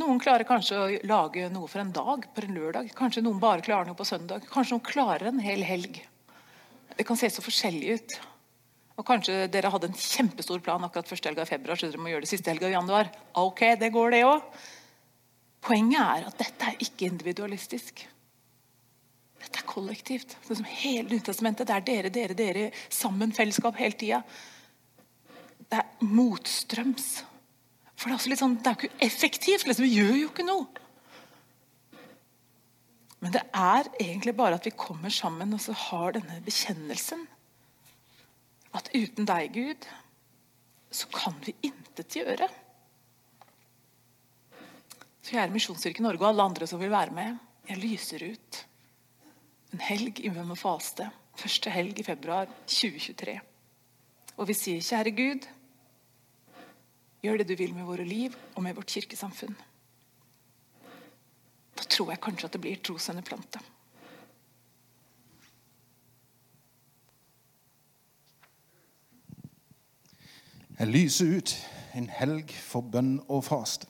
Noen 0.00 0.20
klarer 0.22 0.48
kanskje 0.48 0.78
å 0.80 0.88
lage 1.04 1.50
noe 1.52 1.68
for 1.68 1.82
en 1.82 1.92
dag 1.92 2.24
på 2.32 2.42
en 2.46 2.54
lørdag. 2.56 2.88
Kanskje 2.96 3.22
noen 3.24 3.42
bare 3.42 3.64
klarer 3.64 3.90
noe 3.90 3.98
på 3.98 4.08
søndag. 4.08 4.46
Kanskje 4.48 4.78
noen 4.78 4.86
klarer 4.88 5.28
en 5.28 5.42
hel 5.44 5.60
helg. 5.68 6.00
Det 6.96 7.04
kan 7.08 7.18
se 7.20 7.28
så 7.32 7.44
forskjellig 7.44 7.98
ut. 7.98 8.14
Og 9.00 9.06
Kanskje 9.08 9.46
dere 9.52 9.70
hadde 9.72 9.88
en 9.88 9.96
kjempestor 9.98 10.60
plan 10.64 10.82
akkurat 10.84 11.08
første 11.08 11.30
helga 11.30 11.46
i 11.46 11.48
februar, 11.48 11.80
så 11.80 11.88
dere 11.88 12.02
må 12.02 12.12
gjøre 12.12 12.26
det 12.26 12.32
siste 12.32 12.52
helga 12.52 12.68
i 12.68 12.74
januar. 12.74 13.10
Ok, 13.40 13.64
det 13.80 13.92
går 13.94 14.14
det 14.14 14.24
òg. 14.28 14.62
Poenget 15.62 16.00
er 16.02 16.26
at 16.28 16.40
dette 16.42 16.68
er 16.68 16.82
ikke 16.82 17.08
individualistisk. 17.08 18.02
Dette 19.42 19.62
er 19.62 19.66
kollektivt. 19.66 20.36
Sånn 20.46 20.60
som 20.60 20.68
hele 20.68 21.08
Nytestamentet. 21.16 21.68
Det 21.68 21.76
er 21.76 21.86
dere, 21.86 22.12
dere, 22.14 22.38
dere 22.38 22.68
sammen, 22.92 23.34
fellesskap 23.34 23.78
hele 23.80 23.98
tida. 23.98 24.22
Det 25.62 25.80
er 25.80 26.06
motstrøms. 26.06 27.10
For 27.96 28.10
det 28.10 28.14
er, 28.14 28.18
også 28.18 28.32
litt 28.32 28.42
sånn, 28.42 28.56
det 28.58 28.70
er 28.70 28.78
ikke 28.78 29.06
effektivt. 29.06 29.66
Liksom. 29.68 29.86
Vi 29.86 29.98
gjør 30.00 30.16
jo 30.18 30.30
ikke 30.30 30.46
noe. 30.46 30.66
Men 33.22 33.34
det 33.36 33.44
er 33.54 33.86
egentlig 34.02 34.34
bare 34.34 34.58
at 34.58 34.66
vi 34.66 34.74
kommer 34.74 35.12
sammen 35.14 35.54
og 35.54 35.62
så 35.62 35.74
har 35.78 36.16
denne 36.16 36.40
bekjennelsen. 36.42 37.22
At 38.72 38.88
uten 38.94 39.28
deg, 39.28 39.52
Gud, 39.52 39.86
så 40.92 41.08
kan 41.12 41.36
vi 41.44 41.54
intet 41.68 42.16
gjøre. 42.16 42.48
Så 45.22 45.36
kjære 45.36 45.52
Misjonskirke 45.54 46.04
Norge 46.04 46.24
og 46.24 46.32
alle 46.32 46.48
andre 46.50 46.68
som 46.68 46.80
vil 46.82 46.92
være 46.92 47.14
med, 47.14 47.40
jeg 47.68 47.78
lyser 47.78 48.24
ut 48.32 48.62
en 49.72 49.80
helg 49.80 50.20
i 50.20 50.30
og 50.32 50.56
faste. 50.58 51.08
Første 51.38 51.70
helg 51.72 51.98
i 51.98 52.04
februar 52.04 52.48
2023. 52.66 53.38
Og 54.36 54.48
vi 54.48 54.56
sier, 54.56 54.82
kjære 54.84 55.12
Gud, 55.16 55.46
gjør 57.22 57.40
det 57.40 57.48
du 57.48 57.54
vil 57.56 57.72
med 57.74 57.86
våre 57.88 58.04
liv 58.04 58.36
og 58.54 58.62
med 58.66 58.76
vårt 58.76 58.92
kirkesamfunn. 58.92 59.54
Da 61.78 61.86
tror 61.88 62.12
jeg 62.12 62.20
kanskje 62.20 62.48
at 62.48 62.56
det 62.56 62.60
blir 62.60 62.82
trosendeplante. 62.84 63.62
Jeg 70.82 70.90
lyser 70.90 71.36
ut 71.36 71.50
en 71.94 72.08
helg 72.10 72.48
for 72.58 72.82
bønn 72.82 73.20
og 73.30 73.44
faste. 73.46 73.86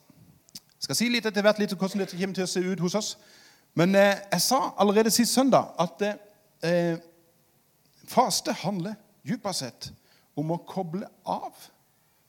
Jeg 0.53 0.85
skal 0.85 0.97
si 0.99 1.07
litt 1.09 1.25
etter 1.25 1.41
hvert 1.41 1.57
litt 1.57 1.71
hvordan 1.73 2.03
dette 2.03 2.17
kommer 2.19 2.37
til 2.37 2.45
å 2.45 2.51
se 2.51 2.61
ut 2.61 2.81
hos 2.85 2.95
oss. 2.99 3.07
Men 3.73 3.95
eh, 3.97 4.19
jeg 4.29 4.43
sa 4.45 4.59
allerede 4.77 5.09
sist 5.09 5.33
søndag 5.33 5.71
at 5.81 6.03
eh, 6.05 6.99
faste 8.05 8.53
handler 8.59 8.93
dypest 9.25 9.63
sett 9.63 9.87
om 10.37 10.51
å 10.53 10.59
koble 10.69 11.07
av 11.25 11.63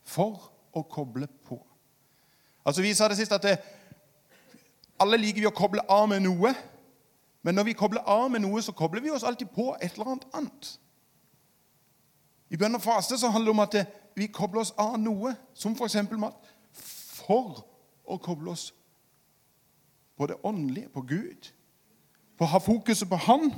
for 0.08 0.46
å 0.72 0.81
koble 0.88 1.28
på. 1.44 1.58
Altså 2.64 2.87
Vi 2.87 2.94
sa 2.96 3.10
det 3.12 3.19
sist 3.19 3.37
at 3.37 3.44
eh, 3.50 3.67
alle 4.96 5.19
liker 5.20 5.44
vi 5.44 5.50
å 5.50 5.52
koble 5.52 5.84
av 5.93 6.06
med 6.14 6.25
noe. 6.25 6.55
Men 7.44 7.60
når 7.60 7.69
vi 7.69 7.76
kobler 7.76 8.08
av 8.08 8.31
med 8.32 8.46
noe, 8.46 8.64
så 8.64 8.72
kobler 8.72 9.05
vi 9.05 9.12
oss 9.12 9.28
alltid 9.28 9.52
på 9.52 9.75
et 9.76 9.93
eller 9.93 10.14
annet 10.14 10.25
annet. 10.40 10.72
I 12.49 12.56
bønn 12.56 12.81
og 12.81 12.84
faste 12.87 13.20
så 13.20 13.28
handler 13.28 13.52
det 13.52 13.56
om 13.58 13.62
at 13.67 13.76
det, 13.76 13.84
vi 14.14 14.26
kobler 14.26 14.61
oss 14.61 14.75
av 14.78 14.96
noe, 15.00 15.34
som 15.55 15.75
f.eks. 15.75 15.96
mat, 16.19 16.50
for 16.75 17.64
å 18.06 18.19
koble 18.22 18.52
oss 18.52 18.69
på 20.16 20.26
det 20.31 20.37
åndelige, 20.43 20.88
på 20.94 21.02
Gud. 21.08 21.50
På 22.38 22.46
å 22.46 22.52
ha 22.55 22.61
fokuset 22.62 23.08
på 23.11 23.19
Han. 23.26 23.50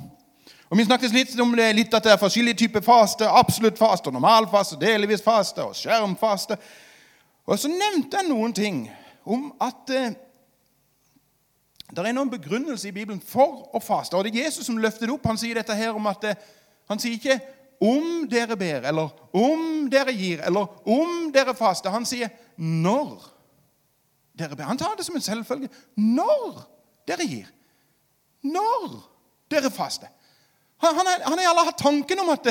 Og 0.71 0.79
Vi 0.79 0.85
snakket 0.85 1.13
litt 1.15 1.41
om 1.41 1.53
det, 1.57 1.73
litt 1.77 1.95
at 1.95 2.05
det 2.05 2.13
er 2.13 2.21
forskjellige 2.21 2.65
typer 2.65 2.83
faste. 2.83 3.29
Absolutt 3.29 3.79
faste, 3.79 4.11
normalfaste, 4.11 4.79
delvis 4.81 5.23
faste 5.23 5.63
og 5.65 5.77
skjermfaste. 5.77 6.57
Og 7.47 7.59
så 7.59 7.71
nevnte 7.71 8.19
jeg 8.19 8.29
noen 8.31 8.55
ting 8.55 8.87
om 9.27 9.53
at 9.63 9.93
eh, 9.95 10.15
det 11.87 12.03
er 12.03 12.17
noen 12.17 12.31
begrunnelse 12.31 12.89
i 12.89 12.95
Bibelen 12.95 13.21
for 13.23 13.69
å 13.75 13.83
faste. 13.83 14.17
Og 14.17 14.27
det 14.27 14.33
er 14.35 14.47
Jesus 14.47 14.67
som 14.67 14.79
løfter 14.79 15.07
det 15.07 15.15
opp. 15.15 15.29
Han 15.31 15.39
sier 15.39 15.59
dette 15.59 15.75
her 15.79 15.95
om 15.95 16.11
at 16.11 16.25
eh, 16.27 16.41
han 16.91 17.03
sier 17.03 17.15
ikke 17.15 17.39
'om 17.81 18.29
dere 18.31 18.57
ber', 18.57 18.89
eller 18.89 19.09
'om 19.33 19.91
dere 19.91 20.13
gir', 20.13 20.43
eller 20.43 20.67
'om 20.87 21.33
dere 21.33 21.55
faster'. 21.55 21.91
Han 21.91 22.05
sier 22.05 22.29
'når' 22.57 23.33
dere 24.39 24.57
ber. 24.57 24.65
Han 24.65 24.79
tar 24.79 24.95
det 24.97 25.05
som 25.05 25.17
en 25.17 25.21
selvfølge. 25.21 25.69
Når 25.97 26.63
dere 27.09 27.27
gir. 27.27 27.47
Når 28.43 29.11
dere 29.51 29.71
faster. 29.71 30.09
Han, 30.79 30.95
har 30.95 31.49
aldri 31.49 31.65
hatt 31.65 31.79
tanken 31.79 32.19
om 32.19 32.29
at 32.29 32.49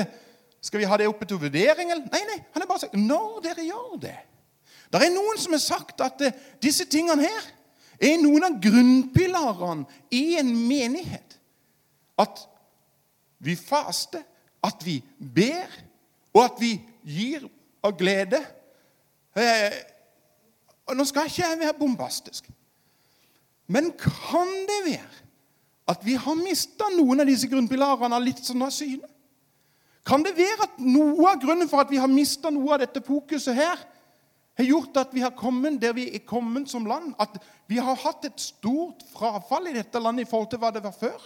skal 0.62 0.79
vi 0.82 0.88
ha 0.89 0.98
det 0.98 1.08
oppe 1.08 1.27
til 1.29 1.38
vurdering. 1.38 1.89
Nei, 1.89 2.24
nei, 2.25 2.39
han 2.53 2.62
har 2.62 2.67
bare 2.67 2.79
sagt 2.88 2.98
når 2.98 3.41
dere 3.46 3.67
gjør 3.67 4.00
det. 4.01 4.17
Det 4.91 5.01
er 5.01 5.13
noen 5.13 5.38
som 5.41 5.53
har 5.53 5.62
sagt 5.62 6.01
at 6.01 6.22
uh, 6.24 6.41
disse 6.63 6.86
tingene 6.89 7.25
her 7.25 7.50
er 8.00 8.17
noen 8.22 8.48
av 8.48 8.58
grunnpilarene 8.63 9.86
i 10.15 10.38
en 10.39 10.50
menighet. 10.67 11.38
At 12.17 12.41
vi 13.44 13.58
faster, 13.60 14.24
at 14.65 14.86
vi 14.86 15.00
ber, 15.19 15.72
og 16.34 16.41
at 16.43 16.62
vi 16.62 16.74
gir 17.05 17.45
av 17.86 17.95
glede. 17.98 18.41
Eh, 19.38 19.77
og 20.89 20.98
Nå 20.98 21.05
skal 21.07 21.29
ikke 21.29 21.43
jeg 21.43 21.62
være 21.62 21.77
bombastisk, 21.79 22.50
men 23.67 23.91
kan 23.98 24.51
det 24.69 24.81
være 24.86 25.24
at 25.89 26.01
vi 26.05 26.15
har 26.17 26.38
mista 26.38 26.89
noen 26.93 27.22
av 27.22 27.29
disse 27.29 27.50
grunnpilarene 27.50 28.19
litt 28.22 28.41
sånn 28.45 28.63
av 28.65 28.74
syne? 28.74 29.10
Kan 30.05 30.22
det 30.25 30.36
være 30.38 30.67
at 30.67 30.79
noe 30.81 31.31
av 31.31 31.41
grunnen 31.41 31.69
for 31.69 31.81
at 31.81 31.89
vi 31.89 31.98
har 32.01 32.10
mista 32.10 32.51
noe 32.53 32.75
av 32.75 32.84
dette 32.84 33.01
fokuset 33.05 33.57
her, 33.57 33.81
har 34.55 34.67
gjort 34.69 34.98
at 35.01 35.13
vi 35.13 35.24
har 35.24 35.34
kommet 35.36 35.81
der 35.81 35.95
vi 35.98 36.05
er 36.13 36.22
kommet 36.27 36.69
som 36.72 36.86
land? 36.88 37.15
At 37.19 37.39
vi 37.67 37.81
har 37.81 37.98
hatt 38.05 38.27
et 38.27 38.39
stort 38.39 39.01
frafall 39.12 39.72
i 39.72 39.75
dette 39.75 40.00
landet 40.00 40.27
i 40.27 40.29
forhold 40.29 40.51
til 40.53 40.62
hva 40.62 40.72
det 40.72 40.84
var 40.86 40.93
før? 40.95 41.17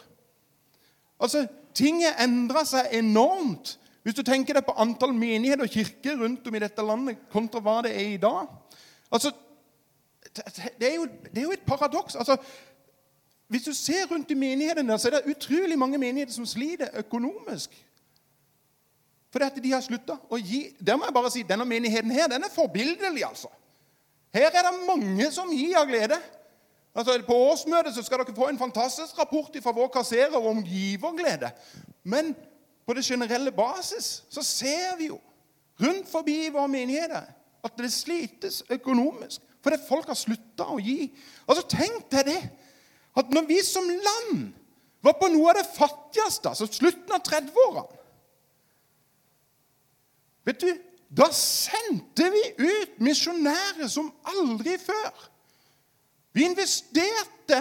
Altså, 1.19 1.43
Ting 1.79 2.01
har 2.03 2.19
endra 2.25 2.65
seg 2.67 2.91
enormt. 2.99 3.77
Hvis 4.03 4.17
du 4.17 4.23
tenker 4.25 4.57
deg 4.57 4.65
på 4.67 4.75
antall 4.79 5.13
menigheter 5.15 5.63
og 5.63 5.71
kirker 5.71 6.17
rundt 6.19 6.47
om 6.47 6.55
i 6.55 6.63
dette 6.63 6.83
landet 6.83 7.27
kontra 7.31 7.61
hva 7.63 7.79
det 7.85 7.93
er 7.95 8.15
i 8.15 8.21
dag. 8.21 8.47
Altså, 9.11 9.31
det 10.79 10.87
er 10.87 10.95
jo, 10.95 11.05
det 11.29 11.41
er 11.41 11.47
jo 11.47 11.55
et 11.55 11.67
paradoks. 11.67 12.15
Altså, 12.19 12.37
hvis 13.49 13.67
du 13.67 13.73
ser 13.73 14.07
rundt 14.11 14.31
i 14.31 14.37
menighetene, 14.37 14.97
så 14.99 15.09
er 15.09 15.17
det 15.17 15.35
utrolig 15.35 15.77
mange 15.79 15.97
menigheter 15.97 16.35
som 16.35 16.45
sliter 16.45 16.91
økonomisk. 17.01 17.73
Fordi 19.31 19.45
at 19.45 19.63
de 19.63 19.71
har 19.73 19.81
slutta 19.85 20.17
å 20.29 20.37
gi. 20.41 20.67
Der 20.79 20.97
må 20.97 21.07
jeg 21.07 21.15
bare 21.15 21.31
si, 21.33 21.45
Denne 21.45 21.65
menigheten 21.65 22.11
her, 22.11 22.27
den 22.31 22.45
er 22.45 22.53
forbildelig, 22.53 23.23
altså. 23.25 23.49
Her 24.33 24.51
er 24.51 24.67
det 24.67 24.75
mange 24.87 25.31
som 25.33 25.49
gir 25.53 25.77
av 25.77 25.89
glede. 25.89 26.17
Altså, 26.95 27.21
På 27.27 27.33
årsmøtet 27.33 27.95
så 27.95 28.03
skal 28.03 28.23
dere 28.23 28.35
få 28.35 28.49
en 28.49 28.59
fantastisk 28.59 29.17
rapport 29.19 29.57
fra 29.63 29.71
vår 29.71 29.87
kasserer 29.93 30.37
om 30.37 30.63
giverglede. 30.63 31.51
Men 32.03 32.35
på 32.85 32.93
det 32.93 33.05
generelle 33.05 33.51
basis 33.51 34.23
så 34.29 34.41
ser 34.43 34.97
vi 34.97 35.05
jo 35.11 35.19
rundt 35.81 36.09
forbi 36.09 36.45
i 36.45 36.53
våre 36.53 36.67
menigheter 36.67 37.29
at 37.63 37.77
det 37.77 37.91
slites 37.93 38.63
økonomisk 38.69 39.41
fordi 39.63 39.75
folk 39.89 40.07
har 40.07 40.15
slutta 40.15 40.69
å 40.71 40.79
gi. 40.79 41.09
Altså, 41.47 41.65
Tenk 41.67 42.05
deg 42.11 42.29
det! 42.31 42.41
At 43.17 43.31
når 43.33 43.47
vi 43.49 43.57
som 43.65 43.83
land 43.89 44.53
var 45.03 45.17
på 45.19 45.27
noe 45.33 45.51
av 45.51 45.57
det 45.59 45.65
fattigste, 45.73 46.51
altså 46.51 46.67
slutten 46.71 47.15
av 47.15 47.23
30-årene 47.27 47.97
Vet 50.47 50.63
du, 50.63 50.69
Da 51.09 51.25
sendte 51.33 52.29
vi 52.31 52.41
ut 52.61 52.99
misjonærer 53.01 53.89
som 53.89 54.11
aldri 54.29 54.75
før. 54.77 55.09
Vi 56.39 56.47
investerte 56.47 57.59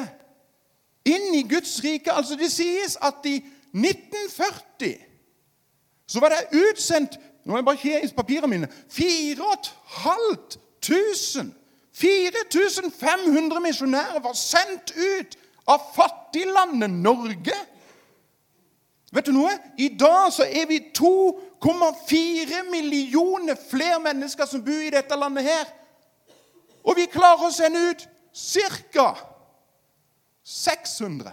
inn 1.09 1.33
i 1.35 1.43
Guds 1.51 1.81
rike. 1.85 2.13
Altså 2.13 2.37
Det 2.39 2.53
sies 2.53 2.97
at 3.03 3.15
i 3.27 3.45
1940 3.75 4.97
så 6.09 6.21
var 6.25 6.33
det 6.33 6.49
utsendt 6.57 7.19
nå 7.45 7.53
må 7.53 7.59
jeg 7.59 7.65
bare 7.65 7.77
kje 7.81 8.01
i 8.05 8.09
papirene 8.17 8.49
mine 8.49 8.69
4500 8.93 11.53
4500 11.99 13.61
misjonærer 13.65 14.21
var 14.23 14.37
sendt 14.37 14.93
ut 14.95 15.37
av 15.67 15.81
fattiglandet 15.97 16.91
Norge. 16.91 17.57
Vet 19.13 19.27
du 19.27 19.33
noe? 19.33 19.51
I 19.81 19.89
dag 20.01 20.33
så 20.33 20.45
er 20.45 20.67
vi 20.69 20.79
2,4 20.99 22.63
millioner 22.71 23.57
flere 23.71 23.99
mennesker 24.05 24.47
som 24.47 24.65
bor 24.65 24.85
i 24.85 24.95
dette 24.95 25.17
landet 25.17 25.45
her. 25.49 25.65
Og 26.85 26.97
vi 27.01 27.09
klarer 27.11 27.49
å 27.49 27.53
sende 27.53 27.91
ut 27.91 28.09
ca. 28.93 29.17
600. 30.45 31.33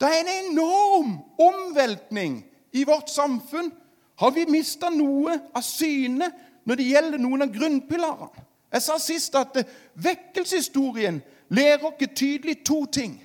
Det 0.00 0.08
er 0.08 0.20
en 0.20 0.50
enorm 0.50 1.12
omveltning 1.38 2.44
i 2.72 2.84
vårt 2.84 3.10
samfunn. 3.10 3.70
Har 4.18 4.30
vi 4.30 4.46
mista 4.50 4.90
noe 4.90 5.36
av 5.54 5.62
syne 5.62 6.26
når 6.66 6.78
det 6.78 6.88
gjelder 6.88 7.22
noen 7.22 7.44
av 7.46 7.52
grunnpilarene? 7.54 8.48
Jeg 8.72 8.82
sa 8.82 8.96
sist 8.98 9.34
at 9.36 9.58
vekkelseshistorien 10.00 11.20
lærer 11.52 11.84
oss 11.86 12.14
tydelig 12.16 12.62
to 12.64 12.84
ting. 12.86 13.18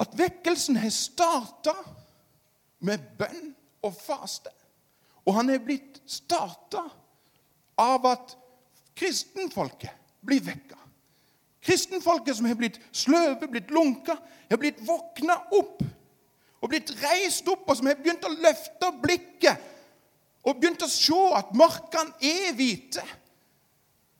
At 0.00 0.16
vekkelsen 0.18 0.80
har 0.80 0.92
starta 0.92 1.74
med 2.80 3.04
bønn 3.18 3.52
og 3.84 3.94
faste. 3.94 4.50
Og 5.26 5.36
han 5.36 5.50
er 5.50 5.62
blitt 5.62 6.00
starta 6.08 6.82
av 7.80 8.08
at 8.08 8.36
kristenfolket 8.96 9.92
blir 10.26 10.42
vekka. 10.44 10.78
Kristenfolket 11.66 12.36
som 12.36 12.46
har 12.46 12.58
blitt 12.58 12.80
sløve, 12.94 13.48
blitt 13.50 13.70
lunka, 13.74 14.16
har 14.50 14.60
blitt 14.60 14.80
våkna 14.86 15.38
opp 15.58 15.82
og 16.62 16.70
blitt 16.72 16.90
reist 17.02 17.48
opp, 17.52 17.66
og 17.68 17.76
som 17.78 17.88
har 17.90 17.98
begynt 18.00 18.24
å 18.26 18.32
løfte 18.32 18.90
blikket 19.02 19.72
og 20.46 20.60
begynt 20.60 20.84
å 20.86 20.90
se 20.90 21.22
at 21.36 21.50
markene 21.58 22.14
er 22.22 22.52
hvite, 22.56 23.02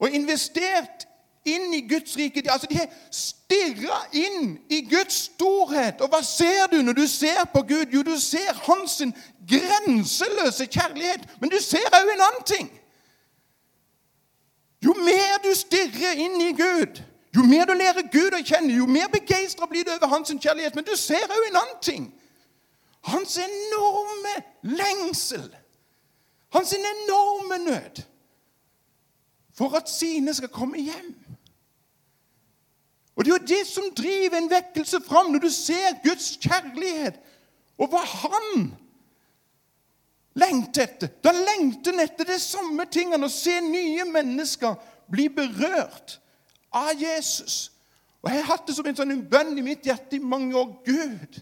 og 0.02 0.14
investert 0.14 1.06
inn 1.46 1.74
i 1.74 1.80
Guds 1.88 2.16
rike. 2.18 2.42
Altså, 2.50 2.66
De 2.66 2.78
har 2.80 2.90
stirra 3.14 4.00
inn 4.12 4.56
i 4.68 4.82
Guds 4.90 5.28
storhet. 5.30 6.02
Og 6.02 6.10
hva 6.10 6.20
ser 6.26 6.66
du 6.72 6.80
når 6.82 6.98
du 6.98 7.06
ser 7.08 7.44
på 7.52 7.62
Gud? 7.68 7.94
Jo, 7.94 8.02
du 8.02 8.16
ser 8.20 8.50
hans 8.66 8.98
grenseløse 9.46 10.66
kjærlighet. 10.66 11.24
Men 11.40 11.54
du 11.54 11.60
ser 11.62 11.86
òg 11.94 12.10
en 12.12 12.26
annen 12.26 12.44
ting. 12.46 12.68
Jo 14.86 14.94
mer 14.94 15.40
du 15.42 15.50
stirrer 15.54 16.20
inn 16.22 16.40
i 16.40 16.52
Gud, 16.54 17.02
jo 17.34 17.42
mer 17.42 17.66
du 17.66 17.74
lærer 17.74 18.06
Gud 18.12 18.36
å 18.38 18.42
kjenne, 18.44 18.76
jo 18.76 18.86
mer 18.86 19.10
begeistra 19.12 19.66
blir 19.66 19.84
du 19.84 19.90
over 19.96 20.12
hans 20.12 20.30
kjærlighet. 20.30 20.76
Men 20.78 20.86
du 20.86 20.94
ser 20.96 21.26
òg 21.26 21.48
en 21.48 21.58
annen 21.62 21.80
ting. 21.82 22.04
Hans 23.06 23.36
enorme 23.42 24.34
lengsel. 24.62 25.48
Hans 26.54 26.72
enorme 26.76 27.58
nød 27.64 28.04
for 29.56 29.72
at 29.78 29.88
sine 29.90 30.34
skal 30.36 30.52
komme 30.52 30.80
hjem. 30.84 31.14
Og 33.16 33.24
Det 33.24 33.32
er 33.32 33.38
jo 33.38 33.46
det 33.48 33.66
som 33.66 33.84
driver 33.96 34.36
en 34.36 34.50
vekkelse 34.50 35.00
fram, 35.06 35.30
når 35.32 35.46
du 35.46 35.50
ser 35.50 35.96
Guds 36.04 36.36
kjærlighet 36.40 37.16
og 37.78 37.88
hva 37.88 38.02
Han 38.04 38.74
lengter 40.36 40.86
etter. 40.86 41.10
Da 41.24 41.32
lengter 41.32 41.94
han 41.94 42.04
etter 42.04 42.28
de 42.28 42.38
samme 42.40 42.86
tingene, 42.92 43.26
å 43.26 43.32
se 43.32 43.56
nye 43.64 44.04
mennesker 44.08 44.76
bli 45.10 45.28
berørt 45.32 46.18
av 46.74 46.92
Jesus. 47.00 47.72
Og 48.22 48.30
Jeg 48.30 48.42
har 48.42 48.56
hatt 48.56 48.66
det 48.66 48.74
som 48.76 48.86
en 48.86 48.98
sånn 48.98 49.22
bønn 49.30 49.54
i 49.58 49.64
mitt 49.64 49.86
hjerte 49.86 50.18
i 50.18 50.22
mange 50.22 50.56
år. 50.58 50.72
Gud, 50.86 51.40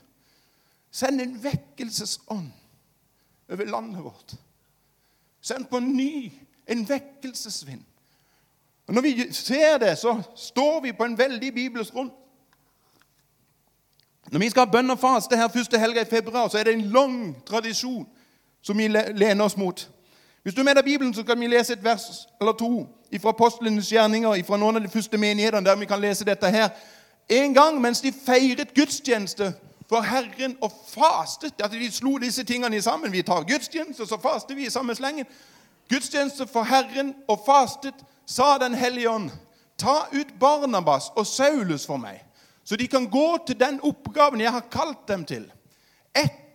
send 0.93 1.23
en 1.23 1.39
vekkelsesånd 1.43 2.51
over 3.51 3.71
landet 3.71 4.05
vårt. 4.05 4.37
Send 5.45 5.69
på 5.71 5.81
ny 5.81 6.33
en 6.69 6.85
vekkelsesvind. 6.89 7.83
Og 8.87 8.95
Når 8.95 9.03
vi 9.03 9.33
ser 9.33 9.79
det, 9.79 9.99
så 9.99 10.23
står 10.37 10.81
vi 10.81 10.93
på 10.93 11.05
en 11.05 11.19
veldig 11.19 11.55
bibelsk 11.55 11.93
grunn. 11.93 12.13
Når 14.33 14.41
vi 14.41 14.51
skal 14.51 14.67
ha 14.67 14.73
bønn 14.73 14.91
og 14.91 15.01
faste 15.01 15.37
her 15.37 15.49
første 15.53 15.79
helga 15.79 16.03
i 16.05 16.09
februar, 16.09 16.49
så 16.49 16.59
er 16.59 16.65
det 16.69 16.75
en 16.75 16.91
lang 16.93 17.19
tradisjon 17.47 18.07
som 18.65 18.79
vi 18.79 18.89
lener 18.89 19.45
oss 19.45 19.57
mot. 19.57 19.91
Hvis 20.43 20.55
du 20.55 20.61
er 20.61 20.65
med 20.65 20.75
deg 20.77 20.85
Bibelen, 20.85 21.15
så 21.15 21.23
kan 21.23 21.41
vi 21.41 21.47
lese 21.47 21.73
et 21.73 21.85
vers 21.85 22.03
eller 22.41 22.53
to 22.53 22.87
fra 23.21 23.31
apostlenes 23.31 23.93
gjerninger, 23.93 24.43
fra 24.45 24.57
noen 24.57 24.77
av 24.77 24.83
de 24.83 24.91
første 24.91 25.19
menighetene 25.19 25.67
der 25.67 25.77
vi 25.79 25.87
kan 25.87 26.01
lese 26.01 26.25
dette 26.25 26.51
her. 26.51 26.69
En 27.29 27.55
gang 27.55 27.81
mens 27.81 28.01
de 28.01 28.13
feiret 28.13 28.75
gudstjeneste 28.75 29.53
for 29.89 30.01
Herren 30.01 30.57
og 30.61 30.73
fastet 30.89 31.61
At 31.63 31.73
de 31.73 31.91
slo 31.93 32.19
disse 32.19 32.45
tingene 32.45 32.83
sammen. 32.83 33.13
Vi 33.13 33.23
tar 33.23 33.45
gudstjeneste, 33.45 34.07
så 34.07 34.19
faster 34.21 34.55
vi 34.55 34.67
i 34.67 34.71
samme 34.71 34.95
slengen. 34.95 35.27
Gudstjeneste 35.89 36.47
for 36.47 36.63
Herren 36.63 37.15
og 37.29 37.41
fastet 37.47 37.95
sa 38.27 38.59
Den 38.59 38.75
hellige 38.75 39.11
ånd, 39.11 39.31
ta 39.79 40.07
ut 40.13 40.39
Barnabas 40.41 41.11
og 41.17 41.27
Saulus 41.27 41.87
for 41.87 41.97
meg, 41.97 42.23
så 42.65 42.77
de 42.77 42.87
kan 42.89 43.11
gå 43.11 43.39
til 43.47 43.61
den 43.61 43.81
oppgaven 43.83 44.41
jeg 44.41 44.53
har 44.53 44.65
kalt 44.73 45.09
dem 45.09 45.25
til. 45.25 45.45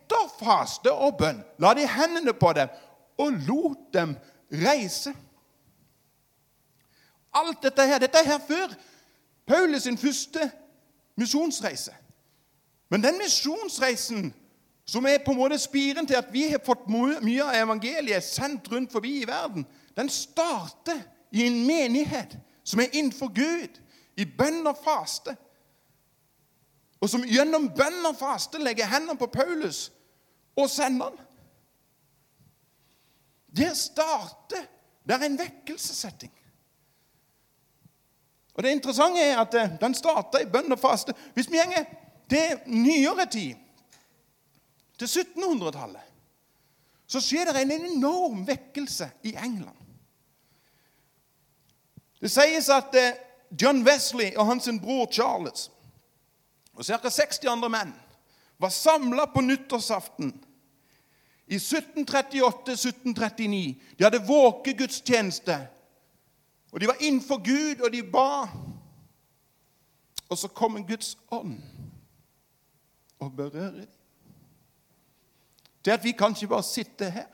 Etter 0.09 0.29
faste 0.41 0.89
og 0.89 1.19
bønn 1.19 1.43
la 1.61 1.75
de 1.77 1.85
hendene 1.85 2.33
på 2.33 2.49
dem 2.57 2.69
og 3.21 3.35
lot 3.45 3.81
dem 3.93 4.15
reise. 4.49 5.13
Alt 7.33 7.61
dette 7.61 7.85
her 7.85 8.01
dette 8.01 8.17
er 8.17 8.25
her 8.25 8.39
før 8.47 8.73
Paulus 9.45 9.83
sin 9.83 9.97
første 9.97 10.51
misjonsreise. 11.15 11.93
Men 12.89 13.03
den 13.03 13.19
misjonsreisen 13.21 14.33
som 14.85 15.05
er 15.05 15.21
på 15.25 15.31
en 15.31 15.37
måte 15.37 15.59
spiren 15.61 16.07
til 16.07 16.17
at 16.17 16.33
vi 16.33 16.47
har 16.49 16.63
fått 16.65 16.89
mye 16.89 17.45
av 17.45 17.53
evangeliet 17.59 18.25
sendt 18.25 18.71
rundt 18.71 18.91
forbi 18.91 19.19
i 19.21 19.27
verden, 19.29 19.67
den 19.93 20.09
starter 20.09 21.03
i 21.31 21.45
en 21.45 21.61
menighet 21.67 22.33
som 22.63 22.81
er 22.81 22.89
innenfor 22.93 23.29
Gud, 23.29 23.77
i 24.17 24.25
bønn 24.25 24.65
og 24.67 24.77
faste. 24.83 25.35
Og 26.99 27.09
som 27.09 27.21
gjennom 27.23 27.69
bønn 27.77 28.01
og 28.09 28.17
faste 28.17 28.57
legger 28.57 28.89
hendene 28.89 29.17
på 29.17 29.29
Paulus 29.29 29.91
og 30.63 30.69
sende 30.69 31.05
den. 31.05 31.25
Der 33.57 33.73
starter 33.73 34.67
det 35.09 35.15
er 35.15 35.25
en 35.25 35.39
vekkelsessetting. 35.39 36.31
Og 38.53 38.63
Det 38.63 38.71
interessante 38.71 39.21
er 39.21 39.39
at 39.41 39.53
eh, 39.53 39.71
den 39.81 39.95
starter 39.95 40.43
i 40.43 40.45
bønn 40.45 40.71
og 40.71 40.79
faste. 40.79 41.13
Hvis 41.33 41.47
vi 41.49 41.57
gjenger 41.57 41.85
til 42.29 42.59
nyere 42.67 43.25
tid, 43.25 43.55
til 44.99 45.05
1700-tallet, 45.05 46.01
så 47.07 47.21
skjer 47.23 47.49
det 47.49 47.61
en 47.61 47.71
enorm 47.71 48.43
vekkelse 48.47 49.09
i 49.23 49.33
England. 49.33 49.77
Det 52.21 52.29
sies 52.31 52.69
at 52.69 52.95
eh, 52.95 53.17
John 53.61 53.81
Wesley 53.87 54.35
og 54.35 54.45
hans 54.45 54.69
bror 54.81 55.07
Charles 55.11 55.71
og 56.73 56.85
ca. 56.85 57.09
60 57.09 57.47
andre 57.49 57.69
menn 57.69 57.95
var 58.57 58.69
samla 58.69 59.25
på 59.33 59.41
nyttårsaften 59.41 60.35
i 61.49 61.57
1738-1739. 61.57 63.75
De 63.97 64.03
hadde 64.03 64.27
våkegudstjeneste, 64.27 65.67
og 66.71 66.81
de 66.81 66.87
var 66.87 66.95
innenfor 67.01 67.37
Gud, 67.41 67.81
og 67.81 67.93
de 67.93 68.03
ba. 68.05 68.47
Og 70.29 70.37
så 70.37 70.47
kom 70.47 70.77
en 70.77 70.87
Guds 70.87 71.17
ånd 71.33 71.57
og 73.19 73.33
berører 73.35 73.71
dem. 73.71 73.87
Det 75.85 75.91
at 75.91 76.03
vi 76.03 76.11
kan 76.11 76.35
ikke 76.35 76.47
bare 76.47 76.63
sitte 76.63 77.09
her. 77.09 77.27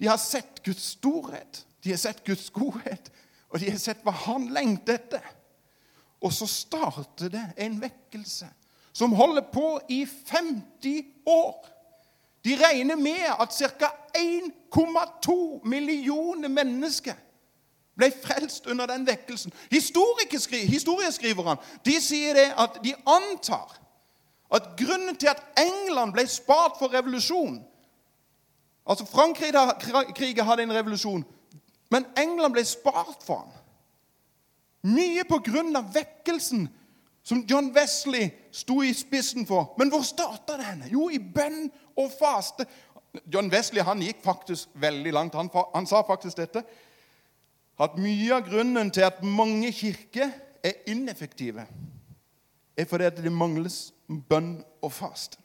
De 0.00 0.08
har 0.08 0.16
sett 0.16 0.62
Guds 0.64 0.82
storhet. 0.96 1.66
De 1.84 1.90
har 1.90 2.00
sett 2.00 2.24
Guds 2.24 2.50
godhet, 2.50 3.12
og 3.48 3.60
de 3.60 3.70
har 3.70 3.78
sett 3.80 4.02
hva 4.04 4.12
han 4.26 4.48
lengter 4.52 4.98
etter. 4.98 5.24
Og 6.20 6.32
så 6.34 6.48
starter 6.50 7.30
det 7.32 7.46
en 7.56 7.78
vekkelse 7.80 8.48
som 8.92 9.14
holder 9.16 9.46
på 9.52 9.78
i 9.88 10.02
50 10.04 11.30
år. 11.30 11.69
De 12.44 12.56
regner 12.56 12.96
med 12.96 13.26
at 13.40 13.52
ca. 13.52 13.90
1,2 14.16 15.60
millioner 15.64 16.48
mennesker 16.48 17.14
ble 17.96 18.08
frelst 18.22 18.66
under 18.66 18.86
den 18.86 19.06
vekkelsen. 19.06 19.52
Historieskriverne 19.70 21.60
de 21.84 21.96
sier 22.00 22.34
det 22.34 22.48
at 22.58 22.80
de 22.84 22.94
antar 23.06 23.76
at 24.50 24.72
grunnen 24.78 25.16
til 25.16 25.30
at 25.30 25.42
England 25.60 26.12
ble 26.16 26.24
spart 26.26 26.78
for 26.78 26.92
revolusjon 26.94 27.60
Altså 28.90 29.04
Frankrike 29.06 30.42
hadde 30.42 30.62
en 30.62 30.72
revolusjon, 30.74 31.24
men 31.90 32.06
England 32.18 32.52
ble 32.52 32.64
spart 32.64 33.22
for 33.22 33.44
den. 33.44 33.56
Mye 34.96 35.24
på 35.28 35.38
grunn 35.44 35.76
av 35.76 35.92
vekkelsen 35.94 36.64
som 37.22 37.44
John 37.50 37.68
Wesley 37.76 38.30
sto 38.52 38.82
i 38.82 38.92
spissen 38.94 39.46
for. 39.46 39.74
Men 39.78 39.88
hvor 39.88 40.02
starta 40.02 40.56
henne? 40.62 40.88
Jo, 40.92 41.08
i 41.08 41.18
bønn 41.18 41.70
og 41.96 42.12
faste. 42.18 42.66
John 43.26 43.50
Wesley 43.52 43.82
han 43.82 44.02
gikk 44.02 44.22
faktisk 44.24 44.68
veldig 44.74 45.12
langt. 45.12 45.34
Han, 45.34 45.50
han 45.74 45.86
sa 45.86 46.02
faktisk 46.06 46.36
dette 46.36 46.64
at 47.80 47.96
mye 47.96 48.34
av 48.36 48.44
grunnen 48.44 48.90
til 48.92 49.06
at 49.06 49.22
mange 49.24 49.72
kirker 49.72 50.32
er 50.64 50.82
ineffektive, 50.92 51.64
er 52.76 52.84
fordi 52.84 53.06
at 53.08 53.16
det 53.16 53.32
mangles 53.32 53.94
bønn 54.28 54.58
og 54.82 54.92
fast. 54.92 55.38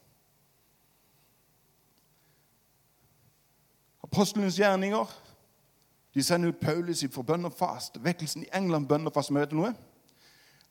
Apostlenes 4.03 4.59
gjerninger 4.59 5.13
de 6.15 6.23
sender 6.23 6.51
ut 6.51 6.59
Paulus 6.59 7.03
for 7.11 7.23
bønn 7.27 7.47
og 7.47 7.53
fast. 7.53 7.97
Vekkelsen 8.03 8.43
i 8.43 8.51
England, 8.55 8.87
bønn 8.87 9.07
og 9.07 9.13
fast. 9.15 9.31
Du 9.51 9.55
noe? 9.55 9.73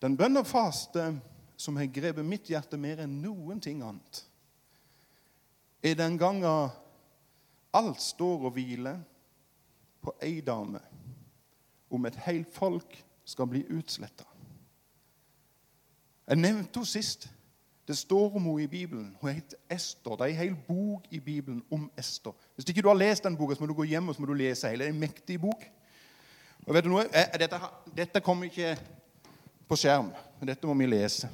Den 0.00 0.16
bønn 0.16 0.36
og 0.40 0.46
faste 0.46 1.10
som 1.64 1.76
har 1.80 1.88
grepet 1.88 2.26
mitt 2.26 2.50
hjerte 2.52 2.78
mer 2.80 3.00
enn 3.04 3.20
noen 3.22 3.60
ting 3.62 3.80
annet, 3.84 4.24
er 5.84 5.96
den 5.96 6.18
gangen 6.20 6.72
alt 7.74 8.00
står 8.00 8.48
og 8.48 8.54
hviler 8.56 9.00
på 10.04 10.12
ei 10.22 10.38
dame 10.44 10.80
om 11.94 12.06
et 12.06 12.16
helt 12.26 12.50
folk 12.52 12.96
skal 13.24 13.48
bli 13.48 13.64
utsletta. 13.72 14.26
Jeg 16.28 16.40
nevnte 16.40 16.80
henne 16.80 16.88
sist. 16.88 17.28
Det 17.84 17.96
står 17.96 18.36
om 18.36 18.46
henne 18.48 18.64
i 18.64 18.66
Bibelen. 18.66 19.16
Hun 19.20 19.30
heter 19.30 19.58
Ester. 19.70 20.16
Det 20.16 20.24
er 20.24 20.32
en 20.32 20.40
hel 20.40 20.54
bok 20.68 21.08
i 21.10 21.20
Bibelen 21.20 21.62
om 21.70 21.90
Ester. 21.98 22.32
Hvis 22.54 22.68
ikke 22.68 22.82
du 22.82 22.88
har 22.88 22.96
lest 22.96 23.24
den 23.24 23.36
boka, 23.36 23.56
må 23.60 23.66
du 23.66 23.74
gå 23.76 23.84
hjem 23.84 24.08
og 24.08 24.14
så 24.16 24.22
må 24.22 24.26
du 24.26 24.36
lese 24.38 24.68
hele. 24.68 24.84
Det 24.84 24.90
er 24.90 24.94
en 24.94 25.00
mektig 25.00 25.40
bok. 25.40 25.66
Og 26.64 26.74
vet 26.74 26.84
du 26.84 26.88
noe? 26.88 27.04
Dette, 27.40 27.60
dette 27.96 28.24
kommer 28.24 28.48
ikke 28.48 28.72
på 29.68 29.76
skjerm. 29.76 30.08
Dette 30.40 30.66
må 30.66 30.76
vi 30.80 30.88
lese. 30.88 31.28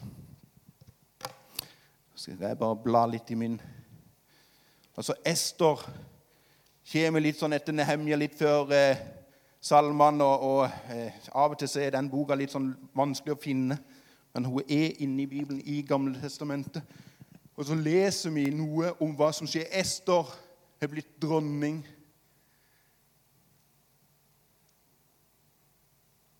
Skal 2.21 2.37
jeg 2.37 2.59
bare 2.61 2.77
bla 2.77 3.07
litt 3.09 3.31
i 3.33 3.35
min 3.35 3.55
Altså, 4.93 5.15
Ester 5.25 5.79
kommer 6.93 7.23
litt 7.25 7.39
sånn 7.41 7.55
etter 7.57 7.73
Nehemja, 7.73 8.19
litt 8.21 8.35
før 8.37 8.75
eh, 8.77 8.99
salmene, 9.65 10.27
og, 10.27 10.43
og 10.45 10.93
eh, 10.93 11.17
av 11.33 11.55
og 11.55 11.57
til 11.62 11.71
så 11.73 11.81
er 11.81 11.95
den 11.95 12.11
boka 12.12 12.37
litt 12.37 12.53
sånn 12.53 12.75
vanskelig 12.99 13.33
å 13.33 13.41
finne. 13.41 13.79
Men 14.35 14.49
hun 14.50 14.61
er 14.67 15.00
inne 15.00 15.23
i 15.25 15.31
Bibelen, 15.31 15.62
i 15.65 15.79
Gamle 15.89 16.21
Testamentet. 16.21 16.85
Og 17.57 17.65
så 17.71 17.79
leser 17.79 18.37
vi 18.37 18.50
noe 18.53 18.93
om 19.00 19.17
hva 19.17 19.31
som 19.33 19.49
skjer. 19.49 19.71
Ester 19.81 20.29
har 20.83 20.93
blitt 20.93 21.15
dronning. 21.25 21.81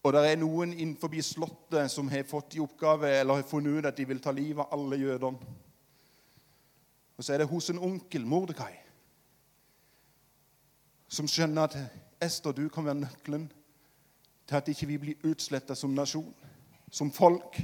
Og 0.05 0.13
det 0.13 0.27
er 0.29 0.39
noen 0.45 0.77
innenfor 0.77 1.17
slottet 1.25 1.89
som 1.97 2.13
har 2.13 2.29
fått 2.29 2.61
i 2.61 2.63
oppgave, 2.69 3.17
eller 3.23 3.41
har 3.41 3.49
funnet 3.49 3.81
ut 3.81 3.89
at 3.95 3.97
de 3.97 4.09
vil 4.13 4.21
ta 4.21 4.37
livet 4.37 4.67
av 4.67 4.77
alle 4.77 5.01
jødene. 5.01 5.57
Og 7.21 7.25
så 7.25 7.33
er 7.33 7.39
det 7.39 7.47
hos 7.47 7.71
en 7.71 7.79
onkel, 7.79 8.27
Mordekai, 8.27 8.73
som 11.09 11.27
skjønner 11.29 11.63
at 11.63 11.75
Ester, 12.25 12.53
du 12.57 12.69
kan 12.73 12.87
være 12.87 12.95
nøkkelen 12.95 13.43
til 14.49 14.57
at 14.57 14.69
ikke 14.73 14.87
vi 14.87 14.97
blir 15.03 15.27
utsletta 15.29 15.77
som 15.77 15.93
nasjon, 15.93 16.35
som 16.91 17.13
folk. 17.13 17.61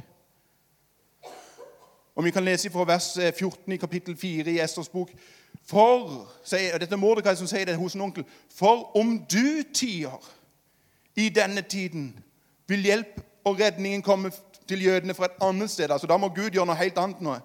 Og 2.14 2.24
Vi 2.24 2.30
kan 2.30 2.44
lese 2.44 2.70
fra 2.70 2.84
vers 2.84 3.08
14 3.38 3.72
i 3.72 3.76
kapittel 3.76 4.16
4 4.16 4.50
i 4.50 4.58
Esters 4.60 4.88
bok. 4.88 5.10
For, 5.64 6.28
sier, 6.44 6.76
Dette 6.78 6.92
er 6.92 7.00
Mordekai 7.00 7.34
som 7.36 7.48
sier 7.48 7.64
det 7.64 7.78
hos 7.80 7.96
en 7.96 8.04
onkel. 8.10 8.28
For 8.52 8.92
om 8.96 9.18
du 9.24 9.62
tier 9.72 10.20
i 11.16 11.28
denne 11.28 11.62
tiden, 11.62 12.24
vil 12.68 12.84
hjelp 12.84 13.24
og 13.44 13.60
redningen 13.60 14.02
komme 14.02 14.32
til 14.68 14.84
jødene 14.84 15.14
fra 15.14 15.32
et 15.32 15.40
annet 15.40 15.70
sted. 15.70 15.90
Altså, 15.90 16.06
Da 16.06 16.16
må 16.16 16.28
Gud 16.28 16.50
gjøre 16.50 16.66
noe 16.66 16.76
helt 16.76 16.98
annet 16.98 17.24
nå. 17.24 17.38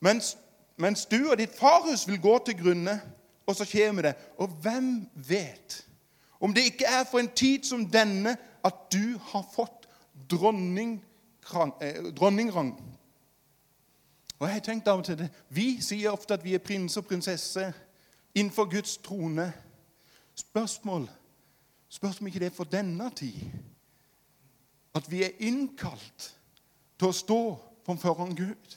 Mens, 0.00 0.34
mens 0.78 1.06
du 1.06 1.30
og 1.30 1.38
ditt 1.38 1.54
farhus 1.58 2.06
vil 2.08 2.20
gå 2.20 2.38
til 2.46 2.58
grunne, 2.62 3.00
og 3.46 3.56
så 3.56 3.66
kommer 3.66 4.02
det. 4.02 4.14
Og 4.38 4.48
hvem 4.62 5.08
vet 5.14 5.84
om 6.40 6.54
det 6.54 6.68
ikke 6.68 6.86
er 6.86 7.04
for 7.10 7.18
en 7.18 7.32
tid 7.34 7.64
som 7.66 7.86
denne 7.90 8.36
at 8.64 8.74
du 8.92 9.18
har 9.32 9.44
fått 9.54 9.88
dronning, 10.30 11.00
eh, 11.80 12.12
dronningrang 12.14 12.76
og 14.38 14.46
jeg 14.46 14.54
har 14.54 14.60
tenkt 14.60 14.88
av 14.88 15.00
og 15.00 15.04
til 15.04 15.18
det. 15.18 15.28
Vi 15.50 15.80
sier 15.82 16.12
ofte 16.14 16.36
at 16.38 16.44
vi 16.44 16.54
er 16.54 16.62
prins 16.62 16.96
og 16.96 17.06
prinsesse 17.08 17.72
innenfor 18.34 18.68
Guds 18.70 18.96
trone. 18.96 19.52
Spørsmål 20.34 21.08
Spørs 21.90 22.20
om 22.20 22.26
ikke 22.26 22.38
det 22.38 22.50
er 22.50 22.56
for 22.56 22.68
denne 22.68 23.10
tid 23.16 23.40
at 24.94 25.06
vi 25.10 25.22
er 25.24 25.38
innkalt 25.40 26.26
til 26.98 27.08
å 27.08 27.16
stå 27.16 27.38
foran 27.86 28.34
Gud. 28.36 28.74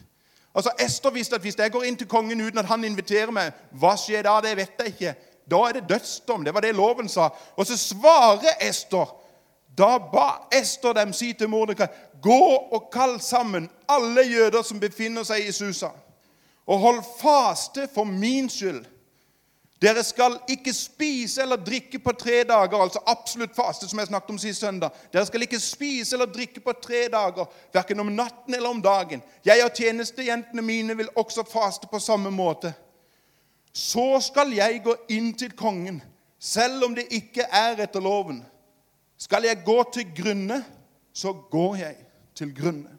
Altså, 0.55 0.71
Ester 0.79 1.09
visste 1.09 1.35
at 1.35 1.41
hvis 1.41 1.57
jeg 1.57 1.71
går 1.71 1.83
inn 1.87 1.97
til 1.97 2.07
kongen 2.07 2.41
uten 2.41 2.59
at 2.59 2.65
han 2.65 2.83
inviterer 2.83 3.31
meg, 3.31 3.53
hva 3.71 3.95
skjer 3.97 4.25
da? 4.27 4.39
Det 4.43 4.57
vet 4.57 4.83
jeg 4.83 4.93
ikke. 4.93 5.13
Da 5.51 5.63
er 5.67 5.79
det 5.79 5.89
dødsdom. 5.89 6.45
Det 6.45 6.53
var 6.53 6.61
det 6.61 6.75
loven 6.75 7.09
sa. 7.09 7.29
Og 7.55 7.65
så 7.65 7.77
svarer 7.77 8.59
Ester. 8.61 9.15
Da 9.77 9.97
ba 9.97 10.47
Ester 10.51 10.93
dem 10.93 11.13
si 11.13 11.33
til 11.33 11.49
Mordekai 11.49 11.87
Gå 12.21 12.43
og 12.71 12.89
kall 12.93 13.21
sammen 13.21 13.69
alle 13.89 14.21
jøder 14.21 14.61
som 14.61 14.79
befinner 14.79 15.23
seg 15.25 15.47
i 15.47 15.51
Susa, 15.51 15.89
og 16.67 16.79
hold 16.79 16.99
faste 17.17 17.87
for 17.93 18.03
min 18.03 18.49
skyld. 18.49 18.83
Dere 19.81 20.03
skal 20.05 20.35
ikke 20.49 20.73
spise 20.77 21.41
eller 21.41 21.57
drikke 21.57 21.97
på 21.99 22.11
tre 22.13 22.43
dager, 22.45 22.77
altså 22.77 23.01
absolutt 23.09 23.55
faste, 23.55 23.87
som 23.89 23.99
jeg 23.99 24.11
snakket 24.11 24.29
om 24.29 24.37
sist 24.37 24.61
søndag. 24.61 24.93
Dere 25.13 25.25
skal 25.25 25.41
ikke 25.41 25.59
spise 25.59 26.15
eller 26.15 26.29
drikke 26.29 26.61
på 26.61 26.75
tre 26.83 27.07
dager, 27.09 27.49
verken 27.73 28.03
om 28.03 28.11
natten 28.13 28.53
eller 28.53 28.69
om 28.69 28.81
dagen. 28.81 29.23
Jeg 29.45 29.65
og 29.65 29.73
tjenestejentene 29.73 30.61
mine 30.61 30.97
vil 30.97 31.09
også 31.17 31.47
faste 31.49 31.89
på 31.89 31.99
samme 31.99 32.29
måte. 32.29 32.73
Så 33.73 34.19
skal 34.21 34.53
jeg 34.53 34.83
gå 34.85 34.93
inn 35.09 35.33
til 35.33 35.55
kongen, 35.57 35.97
selv 36.37 36.85
om 36.85 36.93
det 36.95 37.07
ikke 37.09 37.47
er 37.49 37.81
etter 37.81 38.03
loven. 38.05 38.43
Skal 39.17 39.49
jeg 39.49 39.63
gå 39.65 39.79
til 39.93 40.13
grunne, 40.17 40.61
så 41.13 41.33
går 41.33 41.75
jeg 41.81 41.97
til 42.37 42.53
grunne. 42.53 42.97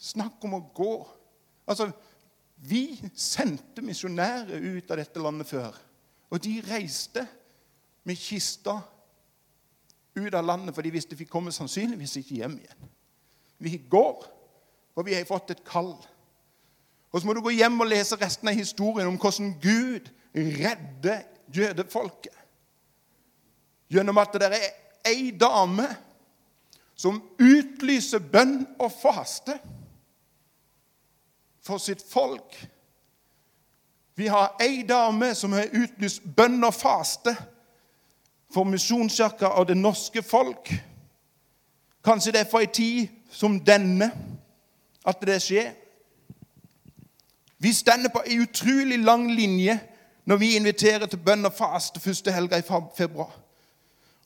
Snakk 0.00 0.40
om 0.44 0.56
å 0.56 0.64
gå. 0.76 0.94
Altså, 1.68 1.90
Vi 2.64 2.96
sendte 3.12 3.82
misjonærer 3.84 4.62
ut 4.76 4.90
av 4.90 5.00
dette 5.00 5.20
landet 5.20 5.48
før. 5.50 5.76
Og 6.32 6.40
de 6.42 6.56
reiste 6.64 7.26
med 8.08 8.16
kista 8.16 8.78
ut 10.16 10.34
av 10.34 10.46
landet, 10.46 10.74
for 10.74 10.84
de 10.86 10.92
visste 10.94 11.18
vi 11.18 11.28
kommer 11.28 11.52
sannsynligvis 11.52 12.16
ikke 12.20 12.40
hjem 12.40 12.56
igjen. 12.62 12.90
Vi 13.58 13.76
går, 13.90 14.24
for 14.94 15.06
vi 15.06 15.16
har 15.16 15.28
fått 15.28 15.52
et 15.54 15.64
kall. 15.66 15.94
Og 17.12 17.20
Så 17.20 17.26
må 17.26 17.34
du 17.34 17.42
gå 17.44 17.52
hjem 17.54 17.80
og 17.80 17.90
lese 17.90 18.18
resten 18.18 18.48
av 18.50 18.56
historien 18.58 19.08
om 19.08 19.18
hvordan 19.20 19.52
Gud 19.62 20.08
redder 20.34 21.22
jødefolket. 21.54 22.32
Gjennom 23.92 24.18
at 24.18 24.34
det 24.40 24.48
er 24.48 24.66
ei 25.06 25.30
dame 25.36 25.86
som 26.96 27.20
utlyser 27.38 28.22
bønn 28.32 28.62
og 28.80 28.90
faste 28.94 29.58
for 31.64 31.78
sitt 31.78 32.04
folk. 32.10 32.68
Vi 34.14 34.26
har 34.26 34.56
ei 34.62 34.82
dame 34.88 35.34
som 35.34 35.52
har 35.52 35.72
utlyst 35.72 36.22
bønn 36.36 36.62
og 36.64 36.74
faste 36.74 37.34
for 38.54 38.68
Misjonskirka 38.68 39.54
og 39.58 39.68
det 39.68 39.76
norske 39.76 40.22
folk. 40.22 40.70
Kanskje 42.04 42.34
det 42.34 42.44
er 42.44 42.50
for 42.50 42.62
ei 42.62 42.70
tid 42.70 43.08
som 43.32 43.56
denne 43.64 44.10
at 45.04 45.24
det 45.26 45.40
skjer. 45.42 45.72
Vi 47.58 47.72
stender 47.72 48.12
på 48.12 48.22
ei 48.28 48.38
utrolig 48.44 49.00
lang 49.00 49.26
linje 49.32 49.78
når 50.24 50.36
vi 50.40 50.54
inviterer 50.56 51.08
til 51.08 51.20
bønn 51.24 51.48
og 51.48 51.56
faste 51.56 52.00
første 52.00 52.32
helga 52.32 52.60
i 52.60 52.66
februar. 52.96 53.32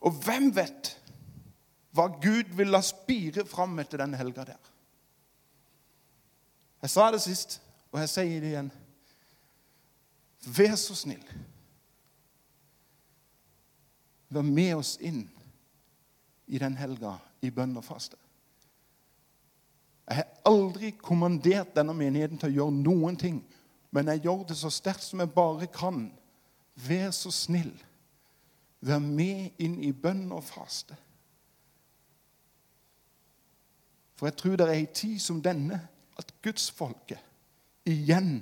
Og 0.03 0.21
hvem 0.25 0.51
vet 0.55 0.95
hva 1.95 2.07
Gud 2.23 2.51
vil 2.59 2.71
la 2.71 2.83
spire 2.85 3.47
fram 3.49 3.79
etter 3.83 4.03
denne 4.03 4.19
helga 4.19 4.45
der. 4.53 4.59
Jeg 6.83 6.91
sa 6.91 7.09
det 7.11 7.23
sist, 7.23 7.59
og 7.91 8.01
jeg 8.01 8.11
sier 8.13 8.43
det 8.43 8.53
igjen. 8.53 8.71
Vær 10.47 10.77
så 10.79 10.95
snill. 10.95 11.25
Vær 14.31 14.47
med 14.47 14.77
oss 14.79 14.97
inn 15.01 15.25
i 16.47 16.61
den 16.61 16.77
helga 16.79 17.17
i 17.43 17.51
bønn 17.55 17.77
og 17.81 17.85
faste. 17.85 18.17
Jeg 20.09 20.23
har 20.23 20.29
aldri 20.49 20.93
kommandert 20.97 21.75
denne 21.77 21.93
menigheten 21.97 22.39
til 22.41 22.53
å 22.53 22.57
gjøre 22.61 22.79
noen 22.79 23.19
ting, 23.21 23.43
men 23.93 24.09
jeg 24.13 24.25
gjør 24.25 24.47
det 24.49 24.57
så 24.57 24.71
sterkt 24.73 25.05
som 25.05 25.21
jeg 25.21 25.35
bare 25.35 25.69
kan. 25.73 26.07
Vær 26.79 27.11
så 27.13 27.33
snill. 27.35 27.75
Vær 28.81 29.03
med 29.03 29.59
inn 29.61 29.81
i 29.85 29.93
bønn 29.93 30.31
og 30.33 30.45
faste. 30.47 30.97
For 34.19 34.31
jeg 34.31 34.39
tror 34.39 34.57
det 34.59 34.67
er 34.67 34.79
en 34.79 34.95
tid 34.95 35.19
som 35.23 35.43
denne 35.43 35.81
at 36.19 36.33
gudsfolket 36.45 37.21
igjen 37.89 38.41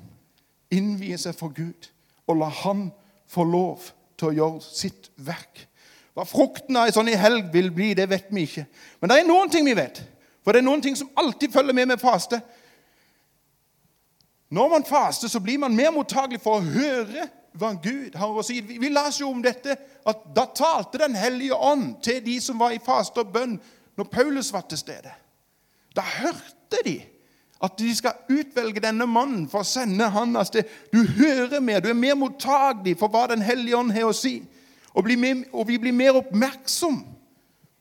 innvier 0.75 1.21
seg 1.21 1.37
for 1.39 1.55
Gud 1.55 1.91
og 2.27 2.41
la 2.41 2.51
Han 2.65 2.89
få 3.31 3.45
lov 3.47 3.91
til 4.19 4.31
å 4.31 4.37
gjøre 4.37 4.65
sitt 4.65 5.11
verk. 5.17 5.67
Hva 6.17 6.25
frukten 6.27 6.79
av 6.79 6.89
en 6.89 6.97
sånn 6.97 7.11
helg 7.13 7.51
vil 7.53 7.69
bli, 7.75 7.91
det 7.95 8.09
vet 8.09 8.31
vi 8.33 8.47
ikke. 8.47 8.65
Men 9.01 9.11
det 9.11 9.19
er 9.21 9.29
noen 9.29 9.51
ting 9.53 9.67
vi 9.67 9.77
vet. 9.77 10.01
For 10.43 10.55
det 10.55 10.63
er 10.63 10.69
noen 10.69 10.83
ting 10.83 10.97
som 10.97 11.11
alltid 11.19 11.53
følger 11.53 11.77
med 11.77 11.91
med 11.91 12.01
faste. 12.01 12.39
Når 14.49 14.71
man 14.71 14.87
faster, 14.87 15.29
så 15.29 15.43
blir 15.43 15.59
man 15.59 15.75
mer 15.77 15.91
mottagelig 15.93 16.41
for 16.41 16.61
å 16.61 16.65
høre 16.65 17.27
hva 17.57 17.73
Gud 17.83 18.15
har 18.17 18.31
å 18.31 18.45
si. 18.47 18.61
Vi 18.63 18.89
leser 18.89 19.25
jo 19.25 19.33
om 19.33 19.43
dette 19.45 19.75
at 20.07 20.25
da 20.37 20.47
talte 20.55 21.01
Den 21.03 21.17
hellige 21.19 21.57
ånd 21.57 21.97
til 22.05 22.23
de 22.25 22.37
som 22.41 22.59
var 22.61 22.73
i 22.73 22.83
faste 22.83 23.21
og 23.25 23.33
bønn 23.35 23.57
når 23.97 24.11
Paulus 24.13 24.53
var 24.55 24.67
til 24.69 24.79
stede. 24.79 25.13
Da 25.97 26.05
hørte 26.05 26.83
de 26.85 27.01
at 27.63 27.79
de 27.79 27.95
skal 27.97 28.13
utvelge 28.29 28.83
denne 28.85 29.07
mannen 29.09 29.47
for 29.49 29.65
å 29.65 29.69
sende 29.69 30.09
han 30.13 30.37
av 30.37 30.45
sted. 30.49 30.69
Du 30.93 31.01
hører 31.17 31.61
mer, 31.65 31.81
du 31.81 31.89
er 31.89 31.99
mer 31.99 32.17
mottagelig 32.19 32.97
for 33.01 33.13
hva 33.13 33.27
Den 33.31 33.45
hellige 33.45 33.79
ånd 33.79 33.95
har 33.97 34.11
å 34.11 34.17
si. 34.17 34.43
Og, 34.97 35.09
mer, 35.19 35.45
og 35.53 35.69
vi 35.69 35.79
blir 35.81 35.93
mer 35.97 36.19
oppmerksom 36.21 37.03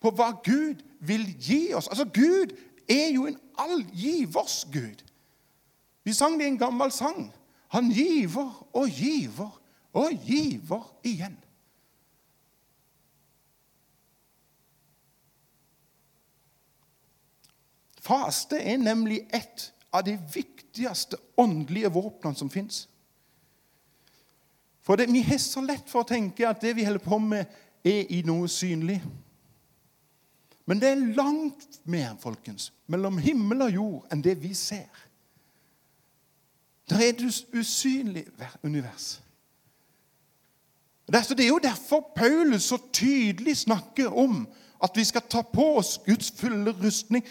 på 0.04 0.12
hva 0.16 0.32
Gud 0.44 0.84
vil 1.00 1.26
gi 1.40 1.74
oss. 1.76 1.88
Altså, 1.88 2.06
Gud 2.06 2.56
er 2.92 3.10
jo 3.16 3.28
en 3.28 3.40
allgivers 3.60 4.64
Gud. 4.72 5.04
Vi 6.06 6.14
sang 6.14 6.38
det 6.40 6.48
i 6.48 6.54
en 6.54 6.62
gammel 6.62 6.92
sang. 6.92 7.30
Han 7.74 7.90
giver 7.92 8.52
og 8.74 8.90
giver 8.90 9.52
og 9.96 10.12
giver 10.28 10.84
igjen. 11.04 11.38
Faste 18.06 18.60
er 18.62 18.78
nemlig 18.78 19.24
et 19.34 19.72
av 19.94 20.04
de 20.06 20.18
viktigste 20.34 21.18
åndelige 21.42 21.90
våpnene 21.96 22.38
som 22.38 22.50
fins. 22.50 22.86
For 24.86 24.96
det, 24.96 25.10
Vi 25.10 25.22
har 25.22 25.38
så 25.38 25.62
lett 25.62 25.90
for 25.90 26.04
å 26.04 26.08
tenke 26.08 26.46
at 26.48 26.62
det 26.62 26.76
vi 26.76 26.86
holder 26.86 27.02
på 27.02 27.18
med, 27.18 27.46
er 27.86 28.06
i 28.10 28.22
noe 28.26 28.48
synlig. 28.50 29.02
Men 30.66 30.80
det 30.82 30.90
er 30.90 31.14
langt 31.18 31.80
mer 31.84 32.16
folkens, 32.22 32.72
mellom 32.88 33.18
himmel 33.18 33.62
og 33.62 33.74
jord 33.74 34.14
enn 34.14 34.22
det 34.22 34.38
vi 34.42 34.54
ser. 34.54 34.90
Det 36.90 36.98
er 37.02 37.14
et 37.14 37.22
usynlig 37.54 38.26
univers. 38.64 39.22
Det 41.06 41.40
er 41.40 41.48
jo 41.48 41.60
derfor 41.62 42.12
Paulus 42.16 42.64
så 42.64 42.78
tydelig 42.94 43.58
snakker 43.58 44.14
om 44.14 44.48
at 44.84 44.98
vi 44.98 45.04
skal 45.04 45.22
ta 45.30 45.42
på 45.42 45.78
oss 45.78 46.00
Guds 46.06 46.32
fulle 46.38 46.74
rustning. 46.82 47.26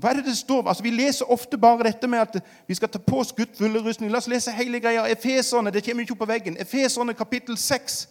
Hva 0.00 0.10
er 0.10 0.20
det 0.20 0.30
det 0.30 0.36
står? 0.38 0.68
Altså, 0.68 0.82
Vi 0.82 0.90
leser 0.90 1.30
ofte 1.30 1.58
bare 1.58 1.84
dette 1.84 2.08
med 2.08 2.18
at 2.18 2.38
vi 2.68 2.74
skal 2.74 2.88
ta 2.88 2.98
på 2.98 3.18
oss 3.20 3.32
Guds 3.32 3.58
fulle 3.58 3.82
rustning. 3.84 4.10
La 4.10 4.18
oss 4.18 4.28
lese 4.28 4.52
hele 4.56 4.80
greia. 4.80 5.04
Efeserne, 5.12 5.70
det 5.70 5.84
kommer 5.84 6.02
ikke 6.02 6.16
opp 6.16 6.24
på 6.24 6.30
veggen. 6.30 6.56
Efeserne 6.60 7.14
kapittel 7.14 7.58
6. 7.58 8.08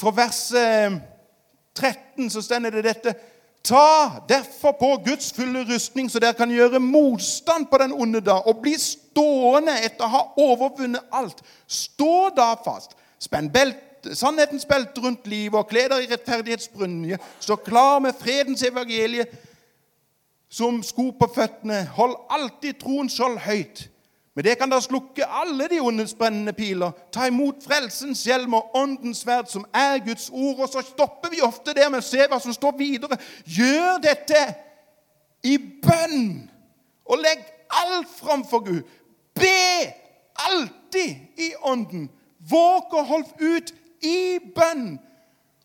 Fra 0.00 0.10
vers 0.16 0.48
13 0.48 2.24
eh, 2.24 2.30
så 2.30 2.42
stender 2.42 2.70
det 2.70 2.84
dette. 2.84 3.14
Ta 3.62 4.10
derfor 4.28 4.72
på 4.72 5.02
Guds 5.04 5.32
fulle 5.32 5.66
rustning, 5.74 6.10
så 6.10 6.18
dere 6.18 6.34
kan 6.34 6.50
gjøre 6.50 6.80
motstand 6.80 7.68
på 7.70 7.78
den 7.78 7.92
onde 7.92 8.20
dag, 8.20 8.46
og 8.46 8.58
bli 8.62 8.72
stående 8.80 9.76
etter 9.84 10.08
å 10.08 10.10
ha 10.10 10.22
overvunnet 10.40 11.12
alt. 11.14 11.44
Stå 11.70 12.32
da 12.36 12.54
fast. 12.64 12.96
Spenn 13.22 13.52
belt, 13.54 14.08
sannhetens 14.18 14.66
belte 14.66 15.04
rundt 15.04 15.28
livet 15.30 15.60
og 15.60 15.68
kle 15.70 15.84
dere 15.86 16.02
i 16.02 16.10
rettferdighetsbrynje. 16.10 17.20
Stå 17.38 17.60
klar 17.62 18.00
med 18.02 18.18
fredens 18.18 18.64
evangelie 18.66 19.28
som 20.52 20.82
sko 20.84 21.10
på 21.16 21.28
føttene. 21.34 21.86
Hold 21.96 22.16
alltid 22.30 22.82
troens 22.82 23.16
skjold 23.16 23.38
høyt. 23.46 23.86
Med 24.36 24.46
det 24.48 24.54
kan 24.58 24.70
dere 24.72 24.84
slukke 24.84 25.26
alle 25.28 25.66
de 25.68 25.80
ondes 25.80 26.14
brennende 26.16 26.54
piler. 26.56 26.92
Ta 27.12 27.26
imot 27.28 27.64
frelsens 27.64 28.24
hjelm 28.24 28.54
og 28.56 28.76
åndens 28.76 29.24
sverd, 29.24 29.50
som 29.52 29.64
er 29.76 30.00
Guds 30.04 30.30
ord. 30.32 30.62
Og 30.64 30.68
så 30.72 30.84
stopper 30.86 31.32
vi 31.32 31.42
ofte 31.44 31.74
der 31.76 31.92
å 31.92 32.00
se 32.04 32.24
hva 32.28 32.40
som 32.40 32.54
står 32.56 32.76
videre. 32.78 33.18
Gjør 33.44 34.00
dette 34.04 34.40
i 35.44 35.58
bønn, 35.58 36.48
og 37.04 37.20
legg 37.20 37.44
alt 37.82 38.08
framfor 38.20 38.64
Gud. 38.64 38.82
Be 39.36 39.92
alltid 40.48 41.40
i 41.40 41.52
ånden. 41.68 42.08
Våg 42.48 42.94
å 42.96 43.04
holde 43.08 43.52
ut 43.56 43.72
i 44.04 44.38
bønn 44.54 44.96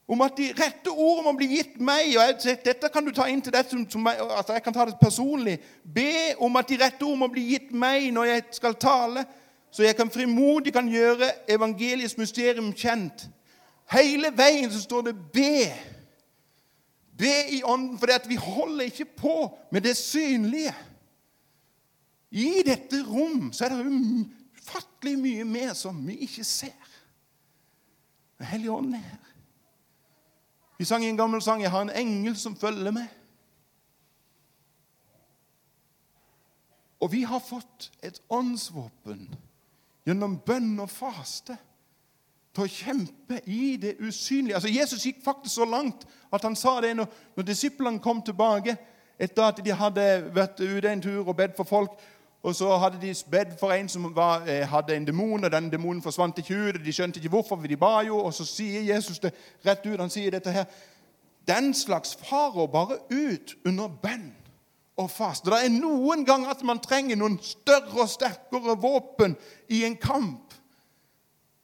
om 0.08 0.22
at 0.24 0.38
de 0.40 0.54
rette 0.56 0.92
ordene 0.92 1.26
må 1.26 1.34
bli 1.36 1.50
gitt 1.58 1.80
meg. 1.84 2.14
og 2.16 2.24
jeg, 2.46 2.60
Dette 2.66 2.90
kan 2.94 3.06
du 3.06 3.12
ta 3.12 3.28
inn 3.28 3.42
til 3.44 3.52
deg 3.54 3.68
som, 3.68 3.84
som 3.92 4.08
altså 4.08 4.56
jeg 4.56 4.64
kan 4.64 4.76
ta 4.76 4.86
det 4.88 4.96
personlig. 5.02 5.58
Be 5.84 6.34
om 6.40 6.56
at 6.56 6.70
de 6.70 6.80
rette 6.80 7.04
ordene 7.04 7.26
må 7.26 7.32
bli 7.34 7.44
gitt 7.52 7.74
meg 7.76 8.08
når 8.16 8.32
jeg 8.32 8.46
skal 8.60 8.78
tale, 8.80 9.26
så 9.72 9.84
jeg 9.84 9.98
kan 10.00 10.12
frimodig 10.12 10.72
kan 10.74 10.88
gjøre 10.88 11.28
evangeliets 11.52 12.16
mysterium 12.18 12.72
kjent. 12.72 13.28
Hele 13.92 14.32
veien 14.36 14.72
så 14.72 14.82
står 14.82 15.10
det 15.10 15.16
be'. 15.36 15.76
Be 17.18 17.36
i 17.50 17.64
ånden, 17.66 17.98
for 17.98 18.28
vi 18.30 18.36
holder 18.36 18.86
ikke 18.86 19.06
på 19.06 19.58
med 19.72 19.82
det 19.82 19.98
synlige. 19.98 20.74
I 22.32 22.62
dette 22.66 23.04
rom 23.08 23.52
så 23.54 23.66
er 23.66 23.70
det 23.70 23.86
ufattelig 24.62 25.16
mye 25.20 25.44
mer 25.44 25.74
som 25.74 25.98
vi 26.08 26.20
ikke 26.28 26.44
ser. 26.44 26.76
Den 28.38 28.46
hellige 28.46 28.72
ånd 28.72 28.94
er 28.94 29.02
her. 29.02 29.24
Vi 30.78 30.86
sang 30.86 31.04
i 31.04 31.10
en 31.10 31.18
gammel 31.18 31.42
sang 31.42 31.62
'Jeg 31.62 31.72
har 31.72 31.82
en 31.82 31.90
engel 31.90 32.38
som 32.38 32.56
følger 32.56 32.92
med'. 32.92 33.08
Og 37.00 37.12
vi 37.12 37.22
har 37.22 37.40
fått 37.40 37.92
et 38.04 38.22
åndsvåpen 38.30 39.36
gjennom 40.06 40.40
bønn 40.46 40.80
og 40.80 40.90
faste 40.90 41.58
til 42.56 42.64
å 42.64 42.72
kjempe 42.72 43.42
i 43.46 43.78
det 43.78 43.98
usynlige. 44.02 44.56
Altså 44.56 44.70
Jesus 44.70 45.06
gikk 45.06 45.24
faktisk 45.24 45.56
så 45.56 45.66
langt 45.66 46.08
at 46.34 46.44
han 46.44 46.56
sa 46.56 46.82
det 46.82 46.96
når, 46.98 47.06
når 47.36 47.44
disiplene 47.44 48.02
kom 48.02 48.22
tilbake 48.26 48.78
etter 49.20 49.44
at 49.44 49.62
de 49.66 49.74
hadde 49.74 50.08
vært 50.34 50.62
ute 50.62 50.90
en 50.92 51.02
tur 51.02 51.22
og 51.28 51.36
bedt 51.38 51.58
for 51.58 51.70
folk. 51.70 52.00
Og 52.44 52.56
så 52.56 52.78
hadde 52.78 53.02
de 53.02 53.16
bedt 53.32 53.60
for 53.60 53.72
en 53.72 53.90
som 53.90 54.16
var, 54.16 54.46
eh, 54.46 54.68
hadde 54.68 54.96
en 54.96 55.08
demon, 55.08 55.44
og 55.44 55.52
den 55.52 55.72
demonen 55.72 56.02
forsvant 56.02 56.38
ikke 56.38 56.56
ut. 56.56 56.76
og 56.76 56.86
De 56.86 56.94
skjønte 56.94 57.20
ikke 57.20 57.30
hvorfor, 57.30 57.56
for 57.56 57.68
de 57.68 57.78
ba 57.78 58.00
jo. 58.08 58.18
Og 58.18 58.34
så 58.34 58.46
sier 58.46 58.96
Jesus 58.96 59.20
det 59.20 59.34
rett 59.66 59.86
ut. 59.86 60.00
Han 60.00 60.10
sier 60.10 60.32
dette 60.32 60.52
her. 60.52 60.66
Den 61.48 61.74
slags 61.74 62.16
farer 62.16 62.68
bare 62.68 63.00
ut 63.12 63.56
under 63.66 63.88
bønn 63.88 64.36
og 64.98 65.12
fast. 65.12 65.46
Det 65.46 65.54
er 65.54 65.70
noen 65.70 66.26
ganger 66.26 66.50
at 66.50 66.64
man 66.64 66.80
trenger 66.80 67.16
noen 67.16 67.40
større 67.42 68.02
og 68.02 68.10
sterkere 68.10 68.78
våpen 68.82 69.38
i 69.70 69.84
en 69.86 69.96
kamp 69.96 70.54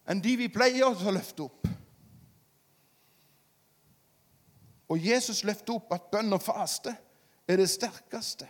enn 0.07 0.21
de 0.23 0.35
vi 0.37 0.49
pleier 0.51 0.85
å 0.85 1.11
løfte 1.15 1.45
opp. 1.45 1.67
Og 4.91 4.99
Jesus 4.99 5.43
løfter 5.47 5.77
opp 5.77 5.93
at 5.95 6.09
bønn 6.11 6.35
og 6.35 6.43
faste 6.43 6.91
er 7.47 7.57
det 7.57 7.69
sterkeste. 7.71 8.47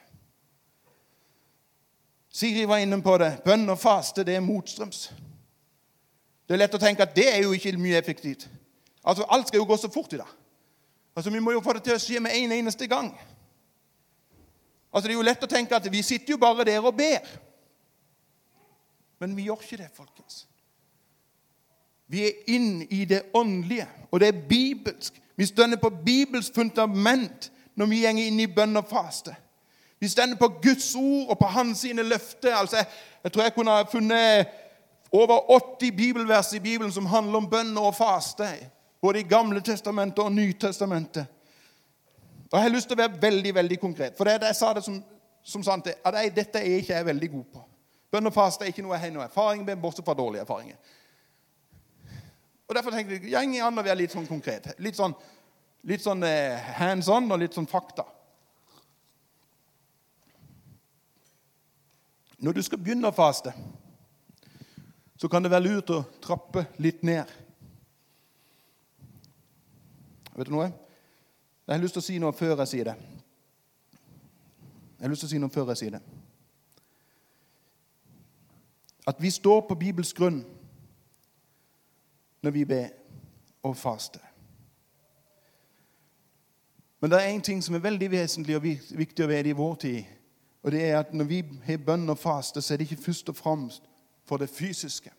Siri 2.34 2.65
var 2.65 2.78
inne 2.82 2.98
på 3.02 3.17
det. 3.22 3.36
Bønn 3.46 3.69
og 3.69 3.78
faste, 3.80 4.24
det 4.26 4.36
er 4.36 4.41
motstrøms. 4.41 5.12
Det 6.48 6.56
er 6.56 6.63
lett 6.63 6.74
å 6.76 6.82
tenke 6.82 7.06
at 7.06 7.13
det 7.15 7.28
er 7.30 7.43
jo 7.43 7.52
ikke 7.54 7.76
mye 7.78 8.00
effektivt. 8.00 8.48
Altså, 9.06 9.28
Alt 9.30 9.48
skal 9.48 9.62
jo 9.62 9.67
gå 9.69 9.78
så 9.78 9.91
fort 9.93 10.13
i 10.13 10.17
dag. 10.17 10.32
Altså, 11.15 11.30
Vi 11.30 11.39
må 11.39 11.52
jo 11.52 11.62
få 11.62 11.74
det 11.78 11.84
til 11.84 11.93
å 11.93 12.02
skje 12.02 12.19
med 12.19 12.34
en 12.34 12.52
eneste 12.52 12.88
gang. 12.88 13.12
Altså, 14.93 15.08
Det 15.08 15.13
er 15.13 15.19
jo 15.19 15.30
lett 15.30 15.43
å 15.43 15.52
tenke 15.52 15.76
at 15.76 15.91
vi 15.91 16.02
sitter 16.02 16.34
jo 16.34 16.38
bare 16.38 16.65
der 16.65 16.82
og 16.82 16.98
ber. 16.98 17.22
Men 19.19 19.36
vi 19.36 19.46
gjør 19.46 19.62
ikke 19.62 19.78
det, 19.78 19.91
folkens. 19.93 20.48
Vi 22.08 22.26
er 22.26 22.32
inn 22.48 22.82
i 22.89 23.06
det 23.06 23.22
åndelige, 23.34 23.88
og 24.12 24.19
det 24.19 24.28
er 24.28 24.48
bibelsk. 24.50 25.22
Vi 25.36 25.46
stønner 25.46 25.78
på 25.78 25.89
Bibels 25.89 26.52
fundament 26.56 27.52
når 27.76 27.86
vi 27.86 28.02
går 28.02 28.19
inn 28.26 28.39
i 28.39 28.48
bønn 28.48 28.78
og 28.78 28.89
faste. 28.89 29.36
Vi 30.04 30.10
stender 30.10 30.36
på 30.38 30.48
Guds 30.48 30.96
ord 30.96 31.30
og 31.30 31.39
på 31.39 31.48
hans 31.48 31.80
sine 31.80 32.04
løfter. 32.04 32.56
Altså, 32.56 32.76
jeg, 32.78 32.86
jeg, 33.24 33.32
tror 33.32 33.44
jeg 33.44 33.54
kunne 33.56 33.72
ha 33.72 33.84
funnet 33.88 34.48
over 35.12 35.52
80 35.80 35.92
bibelvers 35.96 36.54
i 36.54 36.60
Bibelen 36.60 36.92
som 36.92 37.06
handler 37.06 37.38
om 37.39 37.46
bønn 37.48 37.78
og 37.80 37.96
faste. 37.96 38.50
Både 39.02 39.22
i 39.22 39.28
Gamle 39.30 39.62
testamentet 39.63 40.20
og 40.20 40.32
Nytestamentet. 40.32 41.26
Og 42.52 42.58
Jeg 42.58 42.66
har 42.66 42.74
lyst 42.74 42.92
til 42.92 42.98
å 42.98 43.00
være 43.00 43.22
veldig 43.22 43.54
veldig 43.56 43.78
konkret. 43.80 44.18
For 44.18 44.28
det, 44.28 44.42
jeg 44.44 44.58
sa 44.60 44.74
det 44.76 44.84
som, 44.84 44.98
som 45.39 45.63
sant, 45.63 45.88
at 45.88 46.18
jeg, 46.20 46.34
dette 46.36 46.60
er 46.60 46.82
ikke 46.82 46.98
jeg 46.98 47.08
veldig 47.08 47.30
god 47.38 47.46
på. 47.54 47.63
Bønn 48.12 48.28
og 48.28 48.36
faste 48.36 48.68
er 48.68 48.74
ikke 48.74 48.84
noe 48.84 48.98
jeg 48.98 49.06
har 49.06 49.13
noe 49.16 49.30
erfaring 49.30 49.63
med, 49.63 49.80
bortsett 49.86 50.04
fra 50.10 50.18
dårlige 50.20 50.44
erfaringer. 50.44 50.76
Og 52.68 52.76
Derfor 52.76 52.92
tenker 52.92 53.24
jeg 53.24 53.32
jeg 53.32 53.63
an 53.63 53.80
å 53.80 53.88
være 53.88 54.02
litt 54.02 54.12
sånn 54.12 54.28
konkret. 54.28 54.68
Litt 54.84 55.00
sånn, 55.00 55.16
litt 55.88 56.04
sånn 56.04 56.28
eh, 56.28 56.76
hands 56.82 57.08
on 57.08 57.32
og 57.32 57.39
litt 57.39 57.56
sånn 57.56 57.72
fakta. 57.72 58.04
Når 62.44 62.52
du 62.52 62.62
skal 62.62 62.80
begynne 62.84 63.08
å 63.08 63.16
faste, 63.16 63.54
så 65.16 65.30
kan 65.32 65.46
det 65.46 65.52
være 65.54 65.64
lurt 65.64 65.92
å 65.96 66.02
trappe 66.20 66.66
litt 66.84 67.04
ned. 67.08 67.30
Vet 70.36 70.50
du 70.50 70.52
noe? 70.52 70.66
Jeg 71.64 71.72
har 71.72 71.80
lyst 71.80 71.96
til 71.96 72.04
å 72.04 72.06
si 72.10 72.18
noe 72.20 72.36
før 72.36 72.58
jeg 72.66 72.72
sier 72.74 72.90
det. 72.90 72.96
Jeg 74.98 75.06
har 75.06 75.14
lyst 75.14 75.24
til 75.24 75.30
å 75.30 75.32
si 75.32 75.40
noe 75.40 75.54
før 75.54 75.72
jeg 75.72 75.80
sier 75.80 75.96
det. 75.96 76.02
At 79.08 79.22
vi 79.24 79.32
står 79.32 79.62
på 79.70 79.78
Bibels 79.80 80.12
grunn 80.16 80.42
når 82.44 82.56
vi 82.58 82.66
ber 82.68 82.90
og 83.64 83.78
faster. 83.80 84.20
Men 87.00 87.12
det 87.12 87.22
er 87.22 87.32
én 87.32 87.44
ting 87.44 87.64
som 87.64 87.76
er 87.76 87.84
veldig 87.88 88.12
vesentlig 88.12 88.60
og 88.60 88.68
viktig 88.68 89.24
å 89.24 89.32
vite 89.32 89.52
i 89.52 89.56
vår 89.56 89.80
tid. 89.80 90.12
Og 90.63 90.71
det 90.71 90.86
er 90.89 90.99
at 90.99 91.13
Når 91.13 91.26
vi 91.26 91.43
har 91.65 91.78
bønn 91.78 92.10
og 92.10 92.17
faste, 92.17 92.62
så 92.62 92.73
er 92.73 92.78
det 92.78 92.91
ikke 92.91 93.04
først 93.04 93.30
og 93.30 93.36
fremst 93.36 93.84
for 94.26 94.38
det 94.38 94.49
fysiske. 94.49 95.10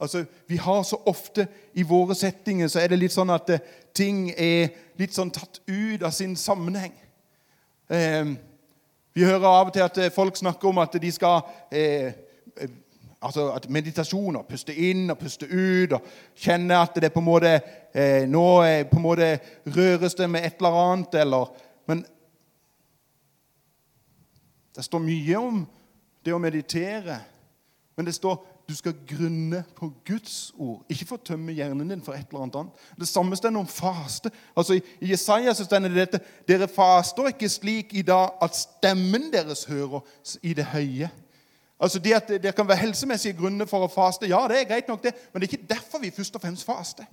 Altså, 0.00 0.24
Vi 0.46 0.56
har 0.56 0.82
så 0.82 0.96
ofte 1.06 1.46
i 1.74 1.82
våre 1.82 2.14
settinger 2.14 2.68
så 2.68 2.80
er 2.80 2.88
det 2.88 2.98
litt 2.98 3.12
sånn 3.12 3.30
at 3.30 3.50
eh, 3.50 3.60
ting 3.94 4.30
er 4.30 4.72
litt 4.98 5.14
sånn 5.14 5.30
tatt 5.30 5.60
ut 5.68 6.02
av 6.02 6.10
sin 6.10 6.36
sammenheng. 6.36 6.92
Eh, 7.90 8.34
vi 9.14 9.24
hører 9.24 9.46
av 9.46 9.68
og 9.68 9.72
til 9.72 9.84
at 9.84 9.98
eh, 9.98 10.10
folk 10.12 10.36
snakker 10.36 10.68
om 10.68 10.80
at 10.82 10.96
de 11.02 11.12
skal 11.14 11.44
eh, 11.70 12.10
eh, 12.58 12.74
altså 13.22 13.52
at 13.54 13.68
meditasjon 13.70 14.40
og 14.40 14.48
puste 14.48 14.74
inn 14.74 15.06
og 15.12 15.20
puste 15.20 15.46
ut 15.46 15.94
og 15.94 16.08
kjenne 16.34 16.80
at 16.82 16.98
det 17.00 17.12
på 17.14 17.22
en 17.22 17.28
måte 17.28 17.52
eh, 17.94 18.26
Nå 18.28 18.44
på 18.90 18.98
en 18.98 19.06
måte 19.06 19.28
røres 19.76 20.18
det 20.18 20.28
med 20.30 20.44
et 20.44 20.58
eller 20.58 20.80
annet, 20.82 21.14
eller 21.14 21.54
Men 21.86 22.04
det 24.76 24.84
står 24.84 25.02
mye 25.04 25.38
om 25.38 25.62
det 26.24 26.34
å 26.34 26.42
meditere. 26.42 27.20
Men 27.96 28.06
det 28.06 28.16
står 28.16 28.40
du 28.68 28.74
skal 28.74 28.94
grunne 29.06 29.64
på 29.76 29.90
Guds 30.06 30.52
ord. 30.56 30.84
Ikke 30.88 31.06
få 31.06 31.16
tømme 31.16 31.52
hjernen 31.52 31.90
din 31.90 32.02
for 32.02 32.16
et 32.16 32.30
eller 32.32 32.46
annet. 32.46 32.86
Det 32.98 33.08
samme 33.08 33.36
står 33.36 33.56
om 33.60 33.66
faste. 33.68 34.30
Altså, 34.56 34.78
I 35.00 35.10
Jesaja 35.10 35.52
så 35.54 35.64
står 35.64 35.84
det 35.84 35.92
dette 35.94 36.20
Dere 36.48 36.68
faster 36.68 37.28
ikke 37.28 37.48
slik 37.48 37.92
i 37.92 38.02
dag 38.02 38.32
at 38.42 38.56
stemmen 38.56 39.28
deres 39.32 39.66
hører 39.68 40.00
i 40.42 40.54
det 40.56 40.64
høye. 40.72 41.10
Altså 41.80 41.98
det 41.98 42.14
at 42.14 42.28
Det 42.42 42.54
kan 42.54 42.68
være 42.68 42.86
helsemessige 42.86 43.36
grunner 43.36 43.66
for 43.66 43.84
å 43.84 43.92
faste. 43.92 44.28
Ja, 44.28 44.46
det 44.48 44.62
er 44.62 44.70
greit 44.70 44.88
nok, 44.88 45.02
det, 45.02 45.12
men 45.32 45.42
det 45.42 45.50
er 45.50 45.56
ikke 45.56 45.74
derfor 45.74 46.00
vi 46.00 46.10
først 46.10 46.34
og 46.34 46.40
fremst 46.40 46.64
faster. 46.64 47.04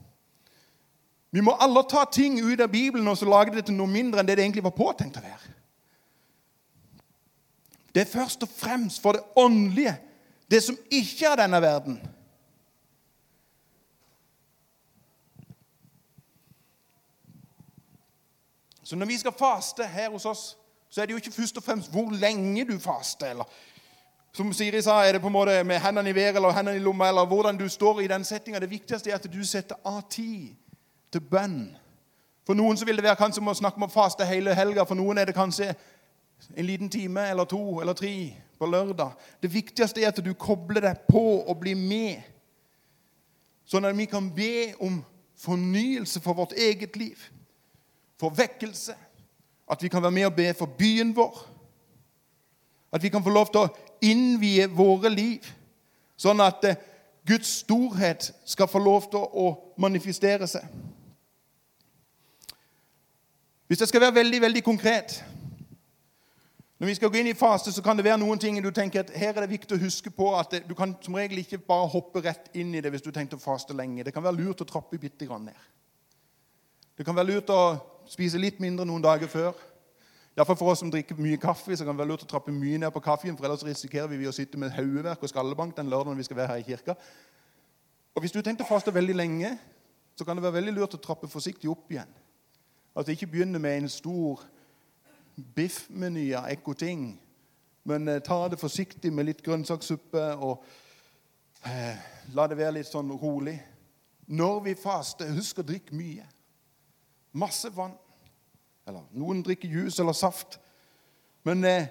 Vi 1.32 1.42
må 1.42 1.56
alle 1.60 1.84
ta 1.90 2.06
ting 2.12 2.40
ut 2.40 2.62
av 2.62 2.72
Bibelen 2.72 3.08
og 3.08 3.18
så 3.18 3.28
lage 3.28 3.56
det 3.56 3.66
til 3.66 3.76
noe 3.76 3.92
mindre 3.92 4.20
enn 4.20 4.28
det 4.28 4.38
det 4.38 4.46
egentlig 4.46 4.64
var 4.64 4.76
påtenkt 4.76 5.20
å 5.20 5.24
være. 5.24 5.51
Det 7.96 8.02
er 8.02 8.12
først 8.12 8.44
og 8.44 8.50
fremst 8.50 9.02
for 9.02 9.12
det 9.12 9.22
åndelige 9.36 9.98
det 10.52 10.64
som 10.64 10.78
ikke 10.92 11.26
er 11.26 11.36
denne 11.36 11.62
verden. 11.62 12.02
Så 18.84 18.96
når 18.96 19.06
vi 19.06 19.18
skal 19.18 19.32
faste 19.32 19.88
her 19.88 20.10
hos 20.10 20.26
oss, 20.26 20.58
så 20.90 21.02
er 21.02 21.06
det 21.06 21.12
jo 21.12 21.18
ikke 21.18 21.32
først 21.32 21.58
og 21.58 21.64
fremst 21.64 21.92
hvor 21.92 22.12
lenge 22.12 22.66
du 22.66 22.80
faster. 22.80 23.26
eller 23.26 23.44
Som 24.34 24.54
Siri 24.54 24.82
sa, 24.82 24.92
er 24.92 25.12
det 25.12 25.22
på 25.22 25.28
en 25.28 25.34
måte 25.34 25.64
med 25.64 25.80
hendene 25.80 26.10
i 26.10 26.16
været 26.16 26.36
eller 26.36 26.52
hendene 26.52 26.78
i 26.78 26.80
lomma, 26.80 27.08
eller 27.08 27.26
hvordan 27.26 27.58
du 27.58 27.70
står 27.70 28.00
i 28.00 28.08
den 28.08 28.24
settinga. 28.24 28.60
Det 28.60 28.70
viktigste 28.70 29.10
er 29.10 29.16
at 29.16 29.34
du 29.34 29.46
setter 29.46 29.76
av 29.86 30.02
tid 30.10 30.56
til 31.12 31.22
bønn. 31.22 31.78
For 32.46 32.54
noen 32.54 32.78
så 32.78 32.86
vil 32.86 32.96
det 32.96 33.04
være 33.04 33.16
kanskje 33.16 33.42
om 33.42 33.48
å 33.48 33.54
snakke 33.54 33.78
om 33.78 33.88
å 33.88 33.94
faste 33.94 34.26
hele 34.26 34.56
helga. 34.56 34.84
For 34.84 34.96
noen 34.96 35.18
er 35.18 35.26
det 35.26 35.36
kanskje 35.36 35.76
en 36.56 36.66
liten 36.66 36.90
time 36.90 37.22
eller 37.30 37.46
to 37.46 37.82
eller 37.82 37.94
tre 37.94 38.34
på 38.60 38.66
lørdag. 38.66 39.12
Det 39.42 39.54
viktigste 39.54 40.02
er 40.02 40.12
at 40.12 40.20
du 40.26 40.34
kobler 40.34 40.82
deg 40.82 41.06
på 41.10 41.24
og 41.42 41.60
blir 41.62 41.78
med, 41.80 42.22
sånn 43.66 43.88
at 43.88 43.98
vi 43.98 44.06
kan 44.10 44.28
be 44.36 44.74
om 44.84 45.00
fornyelse 45.42 46.22
for 46.22 46.38
vårt 46.38 46.54
eget 46.54 46.98
liv, 47.00 47.18
for 48.20 48.34
vekkelse. 48.38 48.94
At 49.72 49.84
vi 49.84 49.90
kan 49.90 50.04
være 50.04 50.12
med 50.12 50.28
og 50.28 50.36
be 50.36 50.52
for 50.54 50.70
byen 50.78 51.16
vår. 51.16 51.38
At 52.92 53.04
vi 53.04 53.10
kan 53.10 53.24
få 53.24 53.32
lov 53.32 53.50
til 53.50 53.64
å 53.64 53.72
innvie 54.04 54.68
våre 54.68 55.10
liv, 55.10 55.46
sånn 56.20 56.42
at 56.44 56.66
eh, 56.68 56.80
Guds 57.28 57.62
storhet 57.62 58.32
skal 58.46 58.68
få 58.68 58.82
lov 58.82 59.08
til 59.14 59.22
å 59.24 59.52
manifestere 59.80 60.48
seg. 60.50 60.66
Hvis 63.70 63.80
jeg 63.80 63.92
skal 63.94 64.04
være 64.04 64.18
veldig, 64.20 64.42
veldig 64.42 64.64
konkret 64.66 65.22
når 66.82 66.88
vi 66.88 66.94
skal 66.98 67.12
gå 67.14 67.20
inn 67.20 67.28
i 67.30 67.38
fase, 67.38 67.70
så 67.70 67.82
kan 67.86 67.94
det 67.94 68.08
være 68.08 68.18
noen 68.18 68.40
ting 68.42 68.56
du 68.58 68.72
tenker 68.74 69.04
at 69.04 69.12
her 69.14 69.36
er 69.36 69.44
det 69.44 69.52
viktig 69.52 69.76
å 69.76 69.84
huske 69.84 70.10
på 70.10 70.32
at 70.34 70.50
det, 70.50 70.60
du 70.66 70.72
kan 70.74 70.96
som 71.06 71.14
regel 71.14 71.38
ikke 71.38 71.60
bare 71.62 71.86
hoppe 71.94 72.24
rett 72.26 72.48
inn 72.58 72.72
i 72.74 72.80
det 72.82 72.90
hvis 72.90 73.04
du 73.06 73.12
tenkte 73.14 73.38
å 73.38 73.42
faste 73.44 73.76
lenge. 73.78 74.02
Det 74.02 74.14
kan 74.16 74.24
være 74.26 74.40
lurt 74.40 74.64
å 74.64 74.66
trappe 74.66 74.98
bitte 74.98 75.28
grann 75.30 75.44
ned. 75.46 75.60
Det 76.98 77.06
kan 77.06 77.14
være 77.14 77.36
lurt 77.36 77.52
å 77.54 77.60
spise 78.10 78.42
litt 78.42 78.58
mindre 78.58 78.88
noen 78.90 79.06
dager 79.06 79.30
før. 79.30 79.60
Iallfall 80.34 80.58
for 80.58 80.72
oss 80.74 80.82
som 80.82 80.90
drikker 80.90 81.20
mye 81.22 81.38
kaffe, 81.38 81.78
så 81.78 81.86
kan 81.86 81.94
det 81.94 82.02
være 82.02 82.12
lurt 82.16 82.24
å 82.26 82.30
trappe 82.32 82.56
mye 82.56 82.80
ned 82.82 82.90
på 82.96 83.04
kaffen, 83.06 83.38
for 83.38 83.46
ellers 83.46 83.66
risikerer 83.68 84.10
vi 84.10 84.26
å 84.32 84.34
sitte 84.34 84.58
med 84.58 84.74
hodeverk 84.74 85.22
og 85.22 85.30
skallebank 85.30 85.76
den 85.78 85.92
lørdagen 85.92 86.18
vi 86.18 86.26
skal 86.26 86.40
være 86.40 86.56
her 86.56 86.64
i 86.64 86.66
kirka. 86.66 86.96
Og 88.16 88.26
Hvis 88.26 88.34
du 88.34 88.42
tenkte 88.42 88.66
å 88.66 88.72
faste 88.72 88.96
veldig 88.96 89.20
lenge, 89.20 89.54
så 90.18 90.26
kan 90.26 90.34
det 90.34 90.48
være 90.48 90.58
veldig 90.58 90.74
lurt 90.80 90.98
å 90.98 91.04
trappe 91.06 91.30
forsiktig 91.30 91.70
opp 91.70 91.94
igjen. 91.94 92.10
At 92.10 93.04
Altså 93.04 93.14
Ikke 93.14 93.30
begynner 93.36 93.62
med 93.62 93.84
en 93.84 93.94
stor 94.00 94.42
biffmenyer, 95.36 96.48
ekko 96.52 96.74
ting. 96.74 97.06
Men 97.84 98.08
eh, 98.08 98.22
ta 98.22 98.48
det 98.50 98.60
forsiktig 98.62 99.12
med 99.14 99.30
litt 99.30 99.44
grønnsakssuppe 99.46 100.26
og 100.38 100.66
eh, 101.66 101.98
la 102.36 102.48
det 102.48 102.60
være 102.60 102.78
litt 102.80 102.92
sånn 102.92 103.12
rolig. 103.22 103.58
Når 104.32 104.62
vi 104.68 104.78
faster, 104.80 105.32
husk 105.36 105.60
å 105.60 105.68
drikke 105.68 105.96
mye. 105.98 106.28
Masse 107.32 107.72
vann. 107.74 107.98
Eller 108.88 109.04
noen 109.18 109.42
drikker 109.46 109.72
juice 109.72 110.00
eller 110.02 110.16
saft. 110.18 110.60
Men 111.48 111.66
eh, 111.68 111.90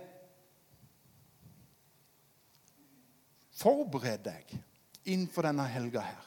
forbered 3.61 4.25
deg 4.25 4.59
innenfor 5.05 5.49
denne 5.49 5.67
helga 5.69 6.05
her. 6.05 6.27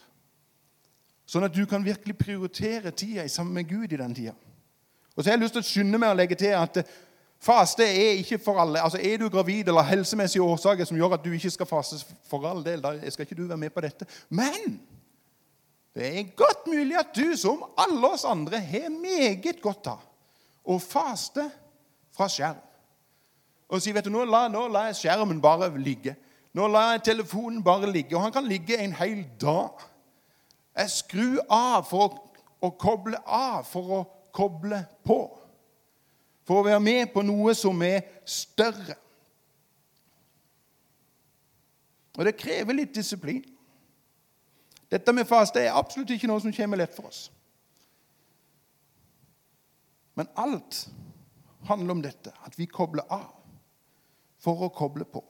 Sånn 1.30 1.48
at 1.48 1.56
du 1.56 1.64
kan 1.70 1.86
virkelig 1.86 2.18
prioritere 2.20 2.92
tida 2.92 3.24
sammen 3.32 3.56
med 3.58 3.70
Gud 3.70 3.94
i 3.94 4.00
den 4.00 4.14
tida. 4.14 4.36
Og 5.16 5.24
så 5.24 5.30
har 5.30 5.38
jeg 5.38 5.44
lyst 5.44 5.58
til 5.58 5.64
å 5.64 5.68
skynde 5.68 6.00
meg 6.02 6.14
å 6.14 6.18
legge 6.18 6.38
til 6.40 6.56
at 6.58 6.82
eh, 6.82 6.94
Faste 7.44 7.84
er 7.84 8.22
ikke 8.22 8.38
for 8.40 8.60
alle. 8.62 8.80
Altså 8.80 9.00
Er 9.04 9.18
du 9.20 9.30
gravid 9.30 9.68
eller 9.68 9.84
helsemessige 9.84 10.44
årsaker 10.44 10.88
som 10.88 10.98
gjør 10.98 11.18
at 11.18 11.26
du 11.26 11.34
ikke 11.36 11.50
skal 11.52 11.68
faste 11.68 11.98
for 12.30 12.46
all 12.48 12.64
del, 12.64 12.80
da 12.80 12.94
skal 13.12 13.28
ikke 13.28 13.36
du 13.36 13.48
være 13.48 13.60
med 13.66 13.74
på 13.76 13.84
dette. 13.84 14.08
Men 14.30 14.78
det 15.96 16.08
er 16.08 16.32
godt 16.40 16.68
mulig 16.68 16.96
at 17.00 17.12
du, 17.16 17.36
som 17.38 17.66
alle 17.78 18.14
oss 18.16 18.24
andre, 18.24 18.62
har 18.64 18.88
meget 18.90 19.60
godt 19.62 19.92
av 19.92 20.06
å 20.64 20.80
faste 20.80 21.50
fra 22.16 22.30
skjerm. 22.32 22.64
Og 23.68 23.84
si 23.84 23.92
vet 23.92 24.08
du, 24.08 24.14
nå 24.14 24.24
la, 24.24 24.46
nå 24.48 24.64
lar 24.72 24.88
jeg 24.94 25.02
skjermen 25.02 25.44
bare 25.44 25.68
ligge. 25.76 26.16
Nå 26.56 26.68
lar 26.72 26.94
jeg 26.94 27.08
telefonen 27.10 27.60
bare 27.66 27.92
ligge. 27.92 28.16
Og 28.16 28.24
han 28.24 28.32
kan 28.32 28.48
ligge 28.48 28.78
en 28.80 28.96
hel 28.96 29.26
dag. 29.42 29.84
Jeg 30.80 30.96
skrur 30.96 31.40
av 31.52 31.84
for 31.90 32.08
å, 32.08 32.36
å 32.64 32.72
koble 32.80 33.20
av 33.26 33.68
for 33.68 33.98
å 34.00 34.04
koble 34.34 34.82
på 35.06 35.20
for 36.44 36.60
å 36.60 36.66
være 36.66 36.82
med 36.84 37.14
på 37.14 37.24
noe 37.24 37.54
som 37.56 37.80
er 37.86 38.02
større. 38.28 38.98
Og 42.18 42.28
det 42.28 42.36
krever 42.38 42.78
litt 42.78 42.94
disiplin. 42.94 43.42
Dette 44.92 45.14
med 45.16 45.26
faste 45.26 45.64
er 45.64 45.74
absolutt 45.74 46.12
ikke 46.14 46.30
noe 46.30 46.44
som 46.44 46.54
kommer 46.54 46.78
lett 46.78 46.94
for 46.94 47.10
oss. 47.10 47.24
Men 50.14 50.30
alt 50.38 50.84
handler 51.66 51.96
om 51.96 52.04
dette, 52.04 52.34
at 52.46 52.60
vi 52.60 52.68
kobler 52.70 53.08
av 53.10 53.32
for 54.44 54.68
å 54.68 54.74
koble 54.76 55.08
på. 55.10 55.24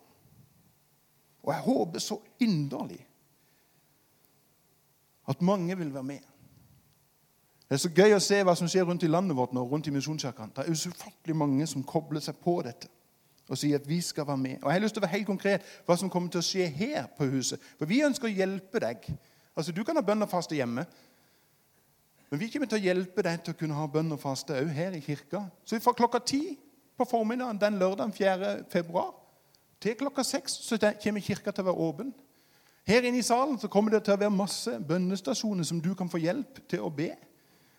Og 1.44 1.52
jeg 1.54 1.66
håper 1.68 2.04
så 2.04 2.18
inderlig 2.44 3.00
at 5.30 5.44
mange 5.46 5.78
vil 5.80 5.94
være 5.94 6.10
med. 6.10 6.33
Det 7.74 7.80
er 7.80 7.82
så 7.88 7.90
gøy 7.90 8.12
å 8.14 8.22
se 8.22 8.38
hva 8.46 8.54
som 8.54 8.68
skjer 8.70 8.84
rundt 8.86 9.02
i 9.02 9.08
landet 9.10 9.34
vårt 9.34 9.54
nå, 9.58 9.64
rundt 9.66 9.88
i 9.90 9.92
misjonskirkene. 9.96 10.52
Det 10.54 10.62
er 10.62 10.76
ufattelig 10.92 11.34
mange 11.34 11.66
som 11.66 11.82
kobler 11.82 12.22
seg 12.22 12.36
på 12.38 12.60
dette 12.62 12.86
og 13.50 13.58
sier 13.58 13.80
at 13.82 13.88
vi 13.90 13.98
skal 14.06 14.28
være 14.28 14.38
med. 14.38 14.60
Og 14.62 14.68
Jeg 14.70 14.76
har 14.76 14.84
lyst 14.84 14.94
til 14.94 15.02
å 15.02 15.06
være 15.08 15.14
helt 15.16 15.26
konkret 15.32 15.66
hva 15.88 15.98
som 15.98 16.12
kommer 16.14 16.30
til 16.30 16.44
å 16.44 16.46
skje 16.46 16.68
her 16.70 17.08
på 17.18 17.26
huset. 17.32 17.64
For 17.80 17.90
vi 17.90 18.04
ønsker 18.06 18.30
å 18.30 18.32
hjelpe 18.32 18.84
deg. 18.84 19.10
Altså, 19.58 19.74
Du 19.74 19.82
kan 19.84 19.98
ha 19.98 20.06
bønn 20.06 20.22
og 20.22 20.30
faste 20.30 20.54
hjemme. 20.54 20.86
Men 22.30 22.44
vi 22.44 22.52
kommer 22.54 22.70
til 22.70 22.78
å 22.78 22.86
hjelpe 22.92 23.26
deg 23.26 23.42
til 23.42 23.58
å 23.58 23.62
kunne 23.64 23.82
ha 23.82 23.90
bønn 23.98 24.14
og 24.14 24.22
faste 24.22 24.54
òg 24.54 24.70
her 24.70 24.94
i 24.94 25.02
kirka. 25.02 25.42
Så 25.66 25.82
fra 25.82 25.98
klokka 25.98 26.22
ti 26.22 26.44
på 26.94 27.10
formiddagen 27.10 27.58
den 27.58 27.82
lørdagen 27.82 28.14
4. 28.14 28.54
februar 28.70 29.16
til 29.82 29.98
klokka 29.98 30.22
seks 30.22 30.62
så 30.62 30.78
kommer 30.78 31.26
kirka 31.26 31.50
til 31.50 31.66
å 31.66 31.72
være 31.74 31.90
åpen. 31.90 32.14
Her 32.86 33.02
inne 33.02 33.18
i 33.18 33.26
salen 33.26 33.58
så 33.58 33.66
kommer 33.68 33.98
det 33.98 34.06
til 34.06 34.14
å 34.14 34.22
være 34.28 34.38
masse 34.46 34.78
bønnestasjoner 34.78 35.66
som 35.66 35.82
du 35.82 35.96
kan 35.98 36.10
få 36.10 36.22
hjelp 36.22 36.68
til 36.70 36.86
å 36.86 36.94
be. 36.94 37.16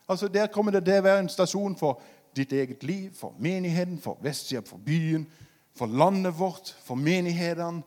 Altså 0.09 0.29
Der 0.29 0.47
kommer 0.47 0.73
det 0.73 0.85
til 0.85 0.99
å 0.99 1.03
være 1.03 1.25
en 1.25 1.29
stasjon 1.29 1.77
for 1.77 2.01
ditt 2.37 2.53
eget 2.53 2.83
liv, 2.83 3.11
for 3.15 3.35
menigheten, 3.39 3.99
for 3.99 4.19
Vesthjelp, 4.23 4.69
for 4.69 4.81
byen, 4.87 5.27
for 5.77 5.87
landet 5.87 6.39
vårt, 6.39 6.77
for 6.85 6.95
menighetene, 6.95 7.83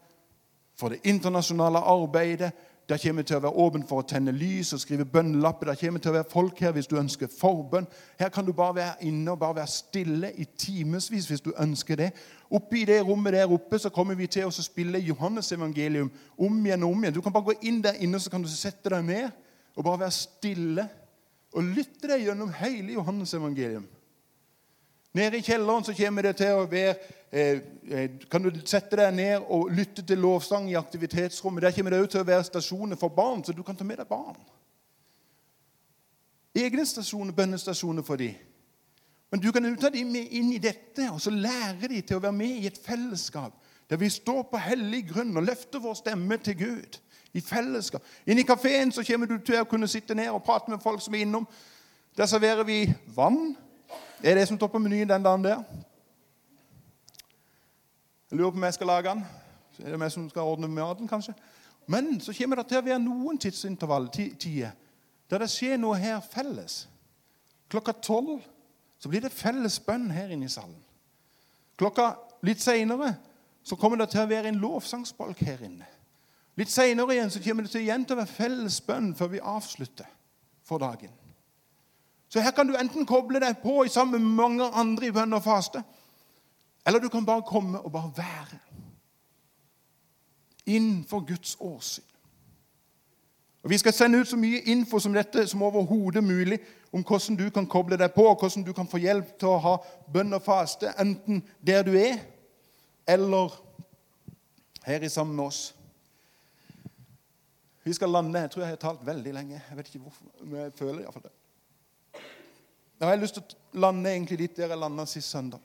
for 0.79 0.89
det 0.89 0.99
internasjonale 1.03 1.77
arbeidet. 1.77 2.51
Der 2.89 2.97
kommer 2.97 3.21
til 3.27 3.35
å 3.35 3.41
være 3.43 3.59
åpen 3.59 3.81
for 3.83 3.99
å 3.99 4.07
tenne 4.07 4.31
lys 4.31 4.69
og 4.73 4.79
skrive 4.79 5.05
bønnelapper. 5.11 5.67
Der 5.67 5.79
kommer 5.81 5.99
til 5.99 6.13
å 6.13 6.15
være 6.15 6.29
folk 6.31 6.59
her 6.63 6.71
hvis 6.71 6.87
du 6.87 6.95
ønsker 6.95 7.27
forbønn. 7.27 7.87
Her 8.19 8.29
kan 8.31 8.45
du 8.47 8.53
bare 8.55 8.75
være 8.77 9.09
inne 9.09 9.33
og 9.33 9.41
bare 9.41 9.57
være 9.57 9.71
stille 9.73 10.29
i 10.39 10.45
timevis 10.57 11.27
hvis 11.27 11.43
du 11.43 11.51
ønsker 11.59 11.99
det. 11.99 12.13
Oppe 12.47 12.79
i 12.79 12.85
det 12.87 13.01
rommet 13.03 13.35
der 13.35 13.51
oppe 13.51 13.79
så 13.79 13.91
kommer 13.91 14.15
vi 14.15 14.29
til 14.31 14.47
å 14.47 14.53
spille 14.55 15.03
Johannes 15.03 15.51
evangelium 15.51 16.07
om 16.37 16.63
igjen 16.63 16.87
og 16.87 16.95
om 16.95 17.03
igjen. 17.03 17.17
Du 17.17 17.21
kan 17.25 17.35
bare 17.35 17.49
gå 17.49 17.57
inn 17.67 17.81
der 17.83 17.99
inne 17.99 18.23
så 18.23 18.31
kan 18.31 18.45
du 18.45 18.47
sette 18.47 18.93
deg 18.93 19.03
ned 19.03 19.27
og 19.75 19.83
bare 19.83 20.05
være 20.05 20.15
stille 20.15 20.87
og 21.57 21.69
lytte 21.73 22.09
deg 22.11 22.27
gjennom 22.27 22.51
hele 22.59 22.93
Johannes 22.93 23.33
evangelium. 23.33 23.87
Nede 25.17 25.39
i 25.39 25.45
kjelleren 25.45 25.85
så 25.87 25.95
kommer 25.97 26.27
det 26.27 26.35
til 26.37 26.59
å 26.59 26.67
være 26.69 26.91
eh, 27.31 27.61
eh, 27.89 28.17
Kan 28.29 28.43
du 28.45 28.51
sette 28.67 28.99
deg 28.99 29.15
ned 29.17 29.47
og 29.53 29.71
lytte 29.73 30.03
til 30.05 30.21
lovsang 30.21 30.67
i 30.69 30.77
aktivitetsrommet? 30.77 31.63
Der 31.65 31.73
kommer 31.73 31.95
det 31.95 32.01
òg 32.03 32.11
til 32.13 32.21
å 32.21 32.27
være 32.27 32.45
stasjoner 32.45 32.99
for 32.99 33.15
barn, 33.15 33.41
så 33.43 33.55
du 33.55 33.63
kan 33.65 33.77
ta 33.77 33.87
med 33.87 33.97
deg 34.03 34.09
barn. 34.11 34.37
Egne 36.57 36.85
stasjoner, 36.85 37.33
bønnestasjoner 37.33 38.05
for 38.05 38.21
dem. 38.21 38.37
Men 39.31 39.41
du 39.43 39.49
kan 39.51 39.65
ta 39.81 39.89
dem 39.91 40.13
med 40.13 40.29
inn 40.37 40.53
i 40.55 40.61
dette 40.61 41.09
og 41.11 41.19
så 41.21 41.33
lære 41.33 41.89
dem 41.89 42.05
til 42.05 42.19
å 42.19 42.23
være 42.23 42.37
med 42.37 42.61
i 42.61 42.69
et 42.69 42.79
fellesskap 42.79 43.57
der 43.87 43.99
vi 43.99 44.09
står 44.11 44.43
på 44.51 44.59
hellig 44.59 45.05
grunn 45.13 45.37
og 45.39 45.45
løfter 45.47 45.79
vår 45.79 45.93
stemme 45.95 46.37
til 46.43 46.57
Gud. 46.59 46.97
I 47.33 47.41
fellesskap. 47.41 48.03
Inne 48.25 48.41
i 48.41 48.47
kafeen 48.47 48.91
så 48.91 49.03
kommer 49.03 49.27
du 49.27 49.37
til 49.37 49.61
å 49.61 49.67
kunne 49.69 49.87
sitte 49.87 50.15
ned 50.15 50.29
og 50.29 50.43
prate 50.43 50.71
med 50.71 50.81
folk 50.83 51.01
som 51.03 51.13
er 51.13 51.25
innom. 51.25 51.47
Der 52.17 52.25
serverer 52.25 52.63
vi 52.63 52.85
vann 53.15 53.55
det 54.21 54.31
er 54.31 54.35
det 54.35 54.47
som 54.47 54.57
står 54.57 54.67
på 54.67 54.79
menyen 54.81 55.09
den 55.09 55.23
dagen 55.23 55.43
der. 55.43 55.63
Jeg 58.31 58.37
lurer 58.37 58.51
på 58.51 58.57
om 58.57 58.63
jeg 58.63 58.73
skal 58.73 58.87
lage 58.87 59.09
den. 59.09 59.25
Så 59.71 59.83
er 59.83 59.93
det 59.93 59.99
meg 59.99 60.11
som 60.11 60.29
skal 60.29 60.41
ordne 60.41 60.67
maten, 60.67 61.07
kanskje. 61.07 61.33
Men 61.87 62.19
så 62.21 62.33
kommer 62.33 62.55
det 62.55 62.67
til 62.67 62.79
å 62.81 62.85
være 62.85 62.99
noen 62.99 63.37
tidsintervall, 63.37 64.09
tider 64.11 64.73
der 65.29 65.43
det 65.43 65.49
skjer 65.51 65.75
noe 65.77 65.97
her 65.99 66.21
felles. 66.23 66.85
Klokka 67.67 67.91
tolv 67.91 68.39
så 68.99 69.09
blir 69.11 69.21
det 69.25 69.31
felles 69.35 69.75
bønn 69.83 70.07
her 70.11 70.31
inne 70.31 70.47
i 70.47 70.51
salen. 70.51 70.79
Klokka 71.77 72.13
litt 72.47 72.63
seinere 72.63 73.11
så 73.63 73.75
kommer 73.75 73.99
det 73.99 74.07
til 74.13 74.23
å 74.23 74.29
være 74.29 74.47
en 74.47 74.61
lovsangsbolk 74.61 75.43
her 75.43 75.65
inne. 75.67 75.85
Litt 76.57 76.71
seinere 76.73 77.13
igjen 77.13 77.31
så 77.31 77.41
kommer 77.43 77.63
det 77.63 77.71
til 77.71 77.85
igjen 77.85 78.05
til 78.05 78.17
å 78.17 78.21
være 78.23 78.33
felles 78.33 78.79
bønn 78.81 79.11
før 79.15 79.29
vi 79.35 79.43
avslutter 79.43 80.09
for 80.65 80.81
dagen. 80.81 81.13
Så 82.29 82.41
her 82.43 82.51
kan 82.51 82.67
du 82.67 82.75
enten 82.75 83.05
koble 83.07 83.39
deg 83.39 83.61
på 83.61 83.83
i 83.85 83.91
sammen 83.93 84.23
med 84.23 84.35
mange 84.41 84.65
andre 84.73 85.07
i 85.07 85.13
bønn 85.15 85.37
og 85.37 85.45
faste, 85.45 85.83
eller 86.87 86.99
du 86.99 87.09
kan 87.13 87.25
bare 87.25 87.45
komme 87.47 87.79
og 87.79 87.91
bare 87.91 88.11
være 88.17 88.59
innenfor 90.67 91.23
Guds 91.27 91.55
åsyn. 91.59 92.03
Og 93.63 93.69
Vi 93.69 93.77
skal 93.77 93.93
sende 93.93 94.19
ut 94.19 94.27
så 94.27 94.37
mye 94.37 94.61
info 94.61 94.99
som 94.99 95.13
dette 95.13 95.47
som 95.47 95.61
overhodet 95.61 96.23
mulig 96.23 96.59
om 96.91 97.03
hvordan 97.03 97.35
du 97.35 97.49
kan 97.49 97.67
koble 97.67 97.97
deg 97.97 98.11
på, 98.15 98.23
og 98.23 98.39
hvordan 98.39 98.63
du 98.63 98.73
kan 98.73 98.87
få 98.87 98.97
hjelp 98.97 99.39
til 99.39 99.47
å 99.47 99.57
ha 99.59 99.73
bønn 100.13 100.33
og 100.33 100.41
faste, 100.41 100.93
enten 100.99 101.43
der 101.67 101.83
du 101.83 101.91
er, 101.99 102.17
eller 103.07 103.51
her 104.85 105.03
i 105.03 105.09
sammen 105.09 105.35
med 105.35 105.45
oss. 105.45 105.76
Vi 107.87 107.93
skal 107.93 108.09
lande. 108.09 108.39
Jeg 108.39 108.51
tror 108.51 108.61
jeg 108.61 108.69
har 108.69 108.75
talt 108.75 109.05
veldig 109.05 109.33
lenge. 109.33 109.61
Jeg 109.69 109.77
vet 109.77 109.87
ikke 109.87 109.99
hvorfor, 109.99 110.25
men 110.41 110.59
jeg 110.59 110.71
føler 110.75 110.99
iallfall 110.99 111.23
det. 111.23 111.31
Jeg 112.99 113.07
har 113.07 113.15
lyst 113.21 113.37
til 113.37 113.43
å 113.43 113.79
lande 113.79 114.11
egentlig 114.11 114.37
litt 114.41 114.57
der 114.57 114.73
jeg 114.73 114.81
landa 114.81 115.05
sist 115.07 115.31
søndag. 115.31 115.61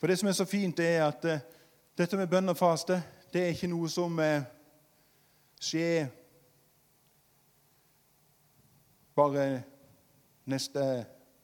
For 0.00 0.08
det 0.08 0.16
som 0.16 0.30
er 0.30 0.38
så 0.38 0.46
fint, 0.48 0.80
det 0.80 0.86
er 0.94 1.04
at 1.04 1.28
uh, 1.28 1.42
dette 2.00 2.16
med 2.16 2.32
bønn 2.32 2.48
og 2.48 2.56
faste 2.56 2.96
det 3.30 3.42
er 3.42 3.52
ikke 3.52 3.68
noe 3.68 3.92
som 3.92 4.16
uh, 4.24 4.40
skjer 5.60 6.08
bare 9.20 9.46
neste 10.48 10.86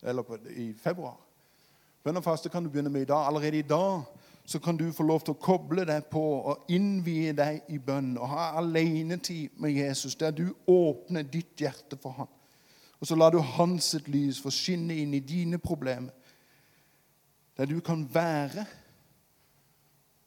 Eller 0.07 0.49
i 0.57 0.71
februar. 0.79 1.17
Bønn 2.05 2.17
og 2.17 2.25
faste 2.25 2.49
kan 2.49 2.65
du 2.65 2.71
begynne 2.71 2.91
med 2.93 3.03
i 3.05 3.09
dag. 3.11 3.27
Allerede 3.27 3.59
i 3.59 3.69
dag 3.69 4.05
så 4.47 4.59
kan 4.59 4.77
du 4.77 4.93
få 4.93 5.03
lov 5.03 5.25
til 5.27 5.35
å 5.35 5.43
koble 5.43 5.83
deg 5.89 6.05
på 6.07 6.23
og 6.23 6.69
innvie 6.71 7.33
deg 7.35 7.67
i 7.75 7.81
bønn 7.83 8.13
og 8.15 8.31
ha 8.31 8.53
alenetid 8.61 9.59
med 9.59 9.75
Jesus, 9.75 10.15
der 10.15 10.31
du 10.31 10.53
åpner 10.71 11.27
ditt 11.27 11.59
hjerte 11.59 11.99
for 11.99 12.15
ham. 12.15 12.31
Og 13.01 13.11
så 13.11 13.19
lar 13.19 13.35
du 13.35 13.41
hans 13.43 13.91
lys 14.07 14.39
få 14.41 14.55
skinne 14.55 14.95
inn 15.03 15.19
i 15.19 15.21
dine 15.21 15.59
problemer. 15.59 16.15
Der 17.59 17.67
du 17.67 17.81
kan 17.81 18.07
være, 18.15 18.67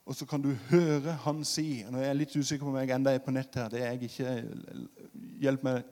og 0.06 0.16
så 0.16 0.26
kan 0.26 0.44
du 0.44 0.52
høre 0.68 1.16
han 1.24 1.44
si 1.46 1.84
Nå 1.88 2.00
er 2.02 2.10
jeg 2.10 2.18
litt 2.18 2.36
usikker 2.36 2.66
på 2.66 2.72
om 2.74 2.78
jeg 2.82 2.92
enda 2.92 3.14
er 3.16 3.24
på 3.24 3.32
nett 3.32 3.56
her. 3.56 3.72
Det 3.72 3.84
er 3.86 3.94
jeg 3.94 4.10
ikke. 4.10 4.38
Hjelp 5.40 5.64
meg. 5.64 5.84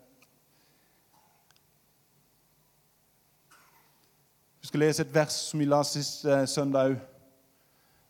Vi 4.60 4.68
skal 4.68 4.84
lese 4.84 5.06
et 5.06 5.13
vers 5.16 5.46
som 5.48 5.62
vi 5.62 5.70
la 5.70 5.86
sist 5.88 6.26
eh, 6.26 6.44
søndag 6.50 6.92
òg. 6.92 7.06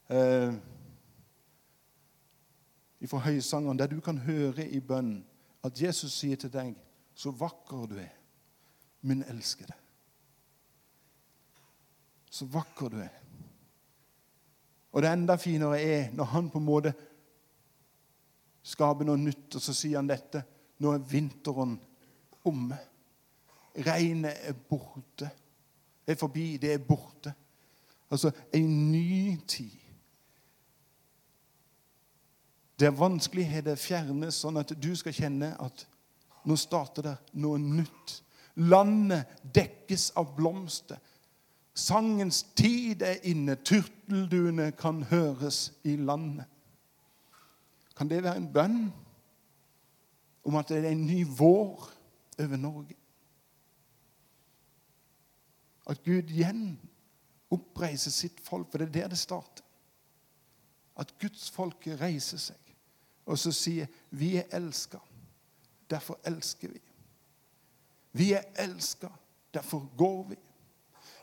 Eh, 0.10 0.54
fra 3.08 3.18
Høysangeren, 3.18 3.80
der 3.80 3.88
du 3.88 4.00
kan 4.02 4.18
høre 4.18 4.68
i 4.68 4.80
bønn 4.80 5.20
at 5.64 5.82
Jesus 5.82 6.16
sier 6.20 6.40
til 6.40 6.52
deg, 6.52 6.76
så 7.16 7.32
vakker 7.32 7.86
du 7.90 7.98
er 8.02 8.14
min 9.08 9.24
elskede. 9.28 9.74
Så 12.30 12.46
vakker 12.52 12.92
du 12.92 13.00
er. 13.02 13.14
Og 14.92 15.04
det 15.04 15.12
enda 15.12 15.36
finere 15.36 15.82
er 15.82 16.12
når 16.16 16.32
han 16.34 16.50
på 16.50 16.60
en 16.60 16.68
måte 16.68 16.94
skaper 18.68 19.08
noe 19.08 19.20
nytt, 19.20 19.56
og 19.56 19.64
så 19.64 19.76
sier 19.76 20.00
han 20.00 20.10
dette 20.10 20.44
Nå 20.78 20.92
er 20.94 21.06
vinteren 21.10 21.72
omme. 22.46 22.76
Regnet 23.82 24.44
er 24.46 24.54
borte. 24.54 25.30
Det 26.06 26.14
er 26.14 26.20
forbi, 26.20 26.60
det 26.62 26.76
er 26.76 26.84
borte. 26.86 27.32
Altså 28.14 28.30
en 28.54 28.92
ny 28.92 29.40
tid. 29.50 29.87
Der 32.78 32.94
vanskeligheter 32.94 33.78
fjernes, 33.80 34.38
sånn 34.44 34.60
at 34.62 34.76
du 34.78 34.92
skal 34.98 35.16
kjenne 35.16 35.56
at 35.64 35.86
nå 36.48 36.56
starter 36.60 37.08
det 37.08 37.16
noe 37.42 37.58
nytt. 37.58 38.20
Landet 38.58 39.40
dekkes 39.54 40.12
av 40.18 40.36
blomster. 40.38 41.00
Sangens 41.78 42.44
tid 42.58 43.02
er 43.06 43.20
inne. 43.30 43.58
Turtelduene 43.58 44.72
kan 44.78 45.02
høres 45.10 45.72
i 45.86 45.96
landet. 45.98 46.46
Kan 47.98 48.10
det 48.10 48.22
være 48.24 48.44
en 48.44 48.52
bønn 48.54 48.80
om 50.46 50.58
at 50.60 50.70
det 50.70 50.84
er 50.84 50.92
en 50.92 51.06
ny 51.10 51.24
vår 51.38 51.90
over 52.38 52.62
Norge? 52.62 52.98
At 55.90 56.04
Gud 56.06 56.30
igjen 56.30 56.78
oppreiser 57.54 58.14
sitt 58.14 58.38
folk, 58.46 58.70
for 58.70 58.82
det 58.82 58.90
er 58.90 58.96
der 59.02 59.12
det 59.16 59.20
starter. 59.22 59.66
At 60.98 61.14
Guds 61.22 61.50
folk 61.54 61.90
reiser 61.98 62.42
seg 62.42 62.67
og 63.28 63.38
så 63.40 63.52
sier 63.52 63.88
'Vi 64.10 64.38
er 64.38 64.44
elska'. 64.52 65.04
Derfor 65.90 66.20
elsker 66.24 66.68
vi. 66.68 66.82
Vi 68.12 68.34
er 68.34 68.44
elska, 68.56 69.08
derfor 69.54 69.90
går 69.98 70.24
vi. 70.24 70.36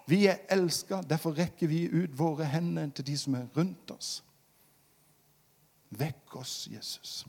Vi 0.07 0.27
er 0.27 0.37
elska, 0.49 1.03
derfor 1.03 1.33
rekker 1.33 1.67
vi 1.67 1.89
ut 1.89 2.19
våre 2.19 2.45
hender 2.45 2.91
til 2.91 3.07
de 3.07 3.17
som 3.19 3.35
er 3.35 3.49
rundt 3.57 3.91
oss. 3.91 4.25
Vekk 5.91 6.37
oss, 6.37 6.69
Jesus. 6.73 7.27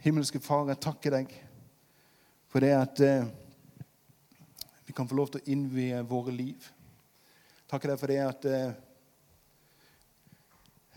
Himmelske 0.00 0.40
Far, 0.40 0.66
jeg 0.68 0.80
takker 0.80 1.10
deg 1.10 1.34
for 2.48 2.60
det 2.60 2.72
at 2.76 3.00
eh, 3.00 3.26
vi 4.86 4.92
kan 4.92 5.08
få 5.08 5.16
lov 5.18 5.32
til 5.32 5.40
å 5.40 5.50
innvie 5.50 6.02
våre 6.06 6.32
liv. 6.32 6.66
Takker 7.70 7.92
deg 7.92 8.00
for 8.00 8.12
det 8.12 8.20
at 8.22 8.44
eh, 8.48 8.74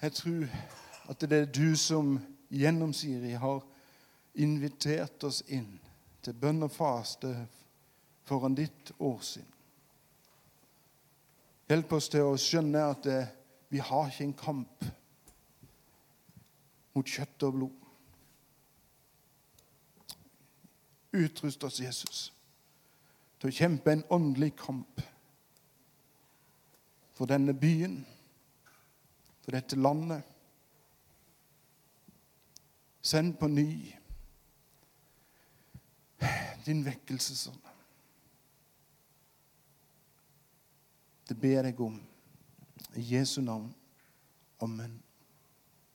jeg 0.02 0.14
tror 0.14 0.48
at 1.10 1.22
det 1.22 1.38
er 1.42 1.52
du 1.52 1.76
som 1.76 2.18
gjennom 2.52 2.94
Siri 2.94 3.34
har 3.40 3.64
invitert 4.38 5.24
oss 5.24 5.42
inn 5.48 5.80
til 6.22 6.36
bønn 6.38 6.66
og 6.66 6.72
faste 6.72 7.32
foran 8.28 8.56
ditt 8.58 8.92
årsinn. 9.00 9.48
Hjelp 11.68 11.98
oss 11.98 12.08
til 12.12 12.28
å 12.28 12.38
skjønne 12.40 12.84
at 12.94 13.04
det, 13.04 13.20
vi 13.70 13.82
har 13.84 14.08
ikke 14.08 14.24
en 14.24 14.38
kamp 14.40 14.86
mot 16.96 17.08
kjøtt 17.08 17.44
og 17.44 17.58
blod. 17.58 17.84
Utrust 21.18 21.64
oss, 21.64 21.80
Jesus, 21.82 22.20
til 23.40 23.50
å 23.50 23.58
kjempe 23.58 23.92
en 23.92 24.06
åndelig 24.14 24.54
kamp 24.60 25.02
for 27.18 27.28
denne 27.30 27.56
byen, 27.58 28.04
for 29.48 29.56
dette 29.56 29.76
landet. 29.80 30.24
Send 33.02 33.38
på 33.40 33.48
ny 33.48 33.96
din 36.66 36.82
vekkelsesånd. 36.84 37.62
Det 41.30 41.38
ber 41.40 41.64
jeg 41.64 41.80
om. 41.80 41.96
I 42.96 43.06
Jesu 43.14 43.40
navn. 43.42 43.72
Amen. 44.60 45.00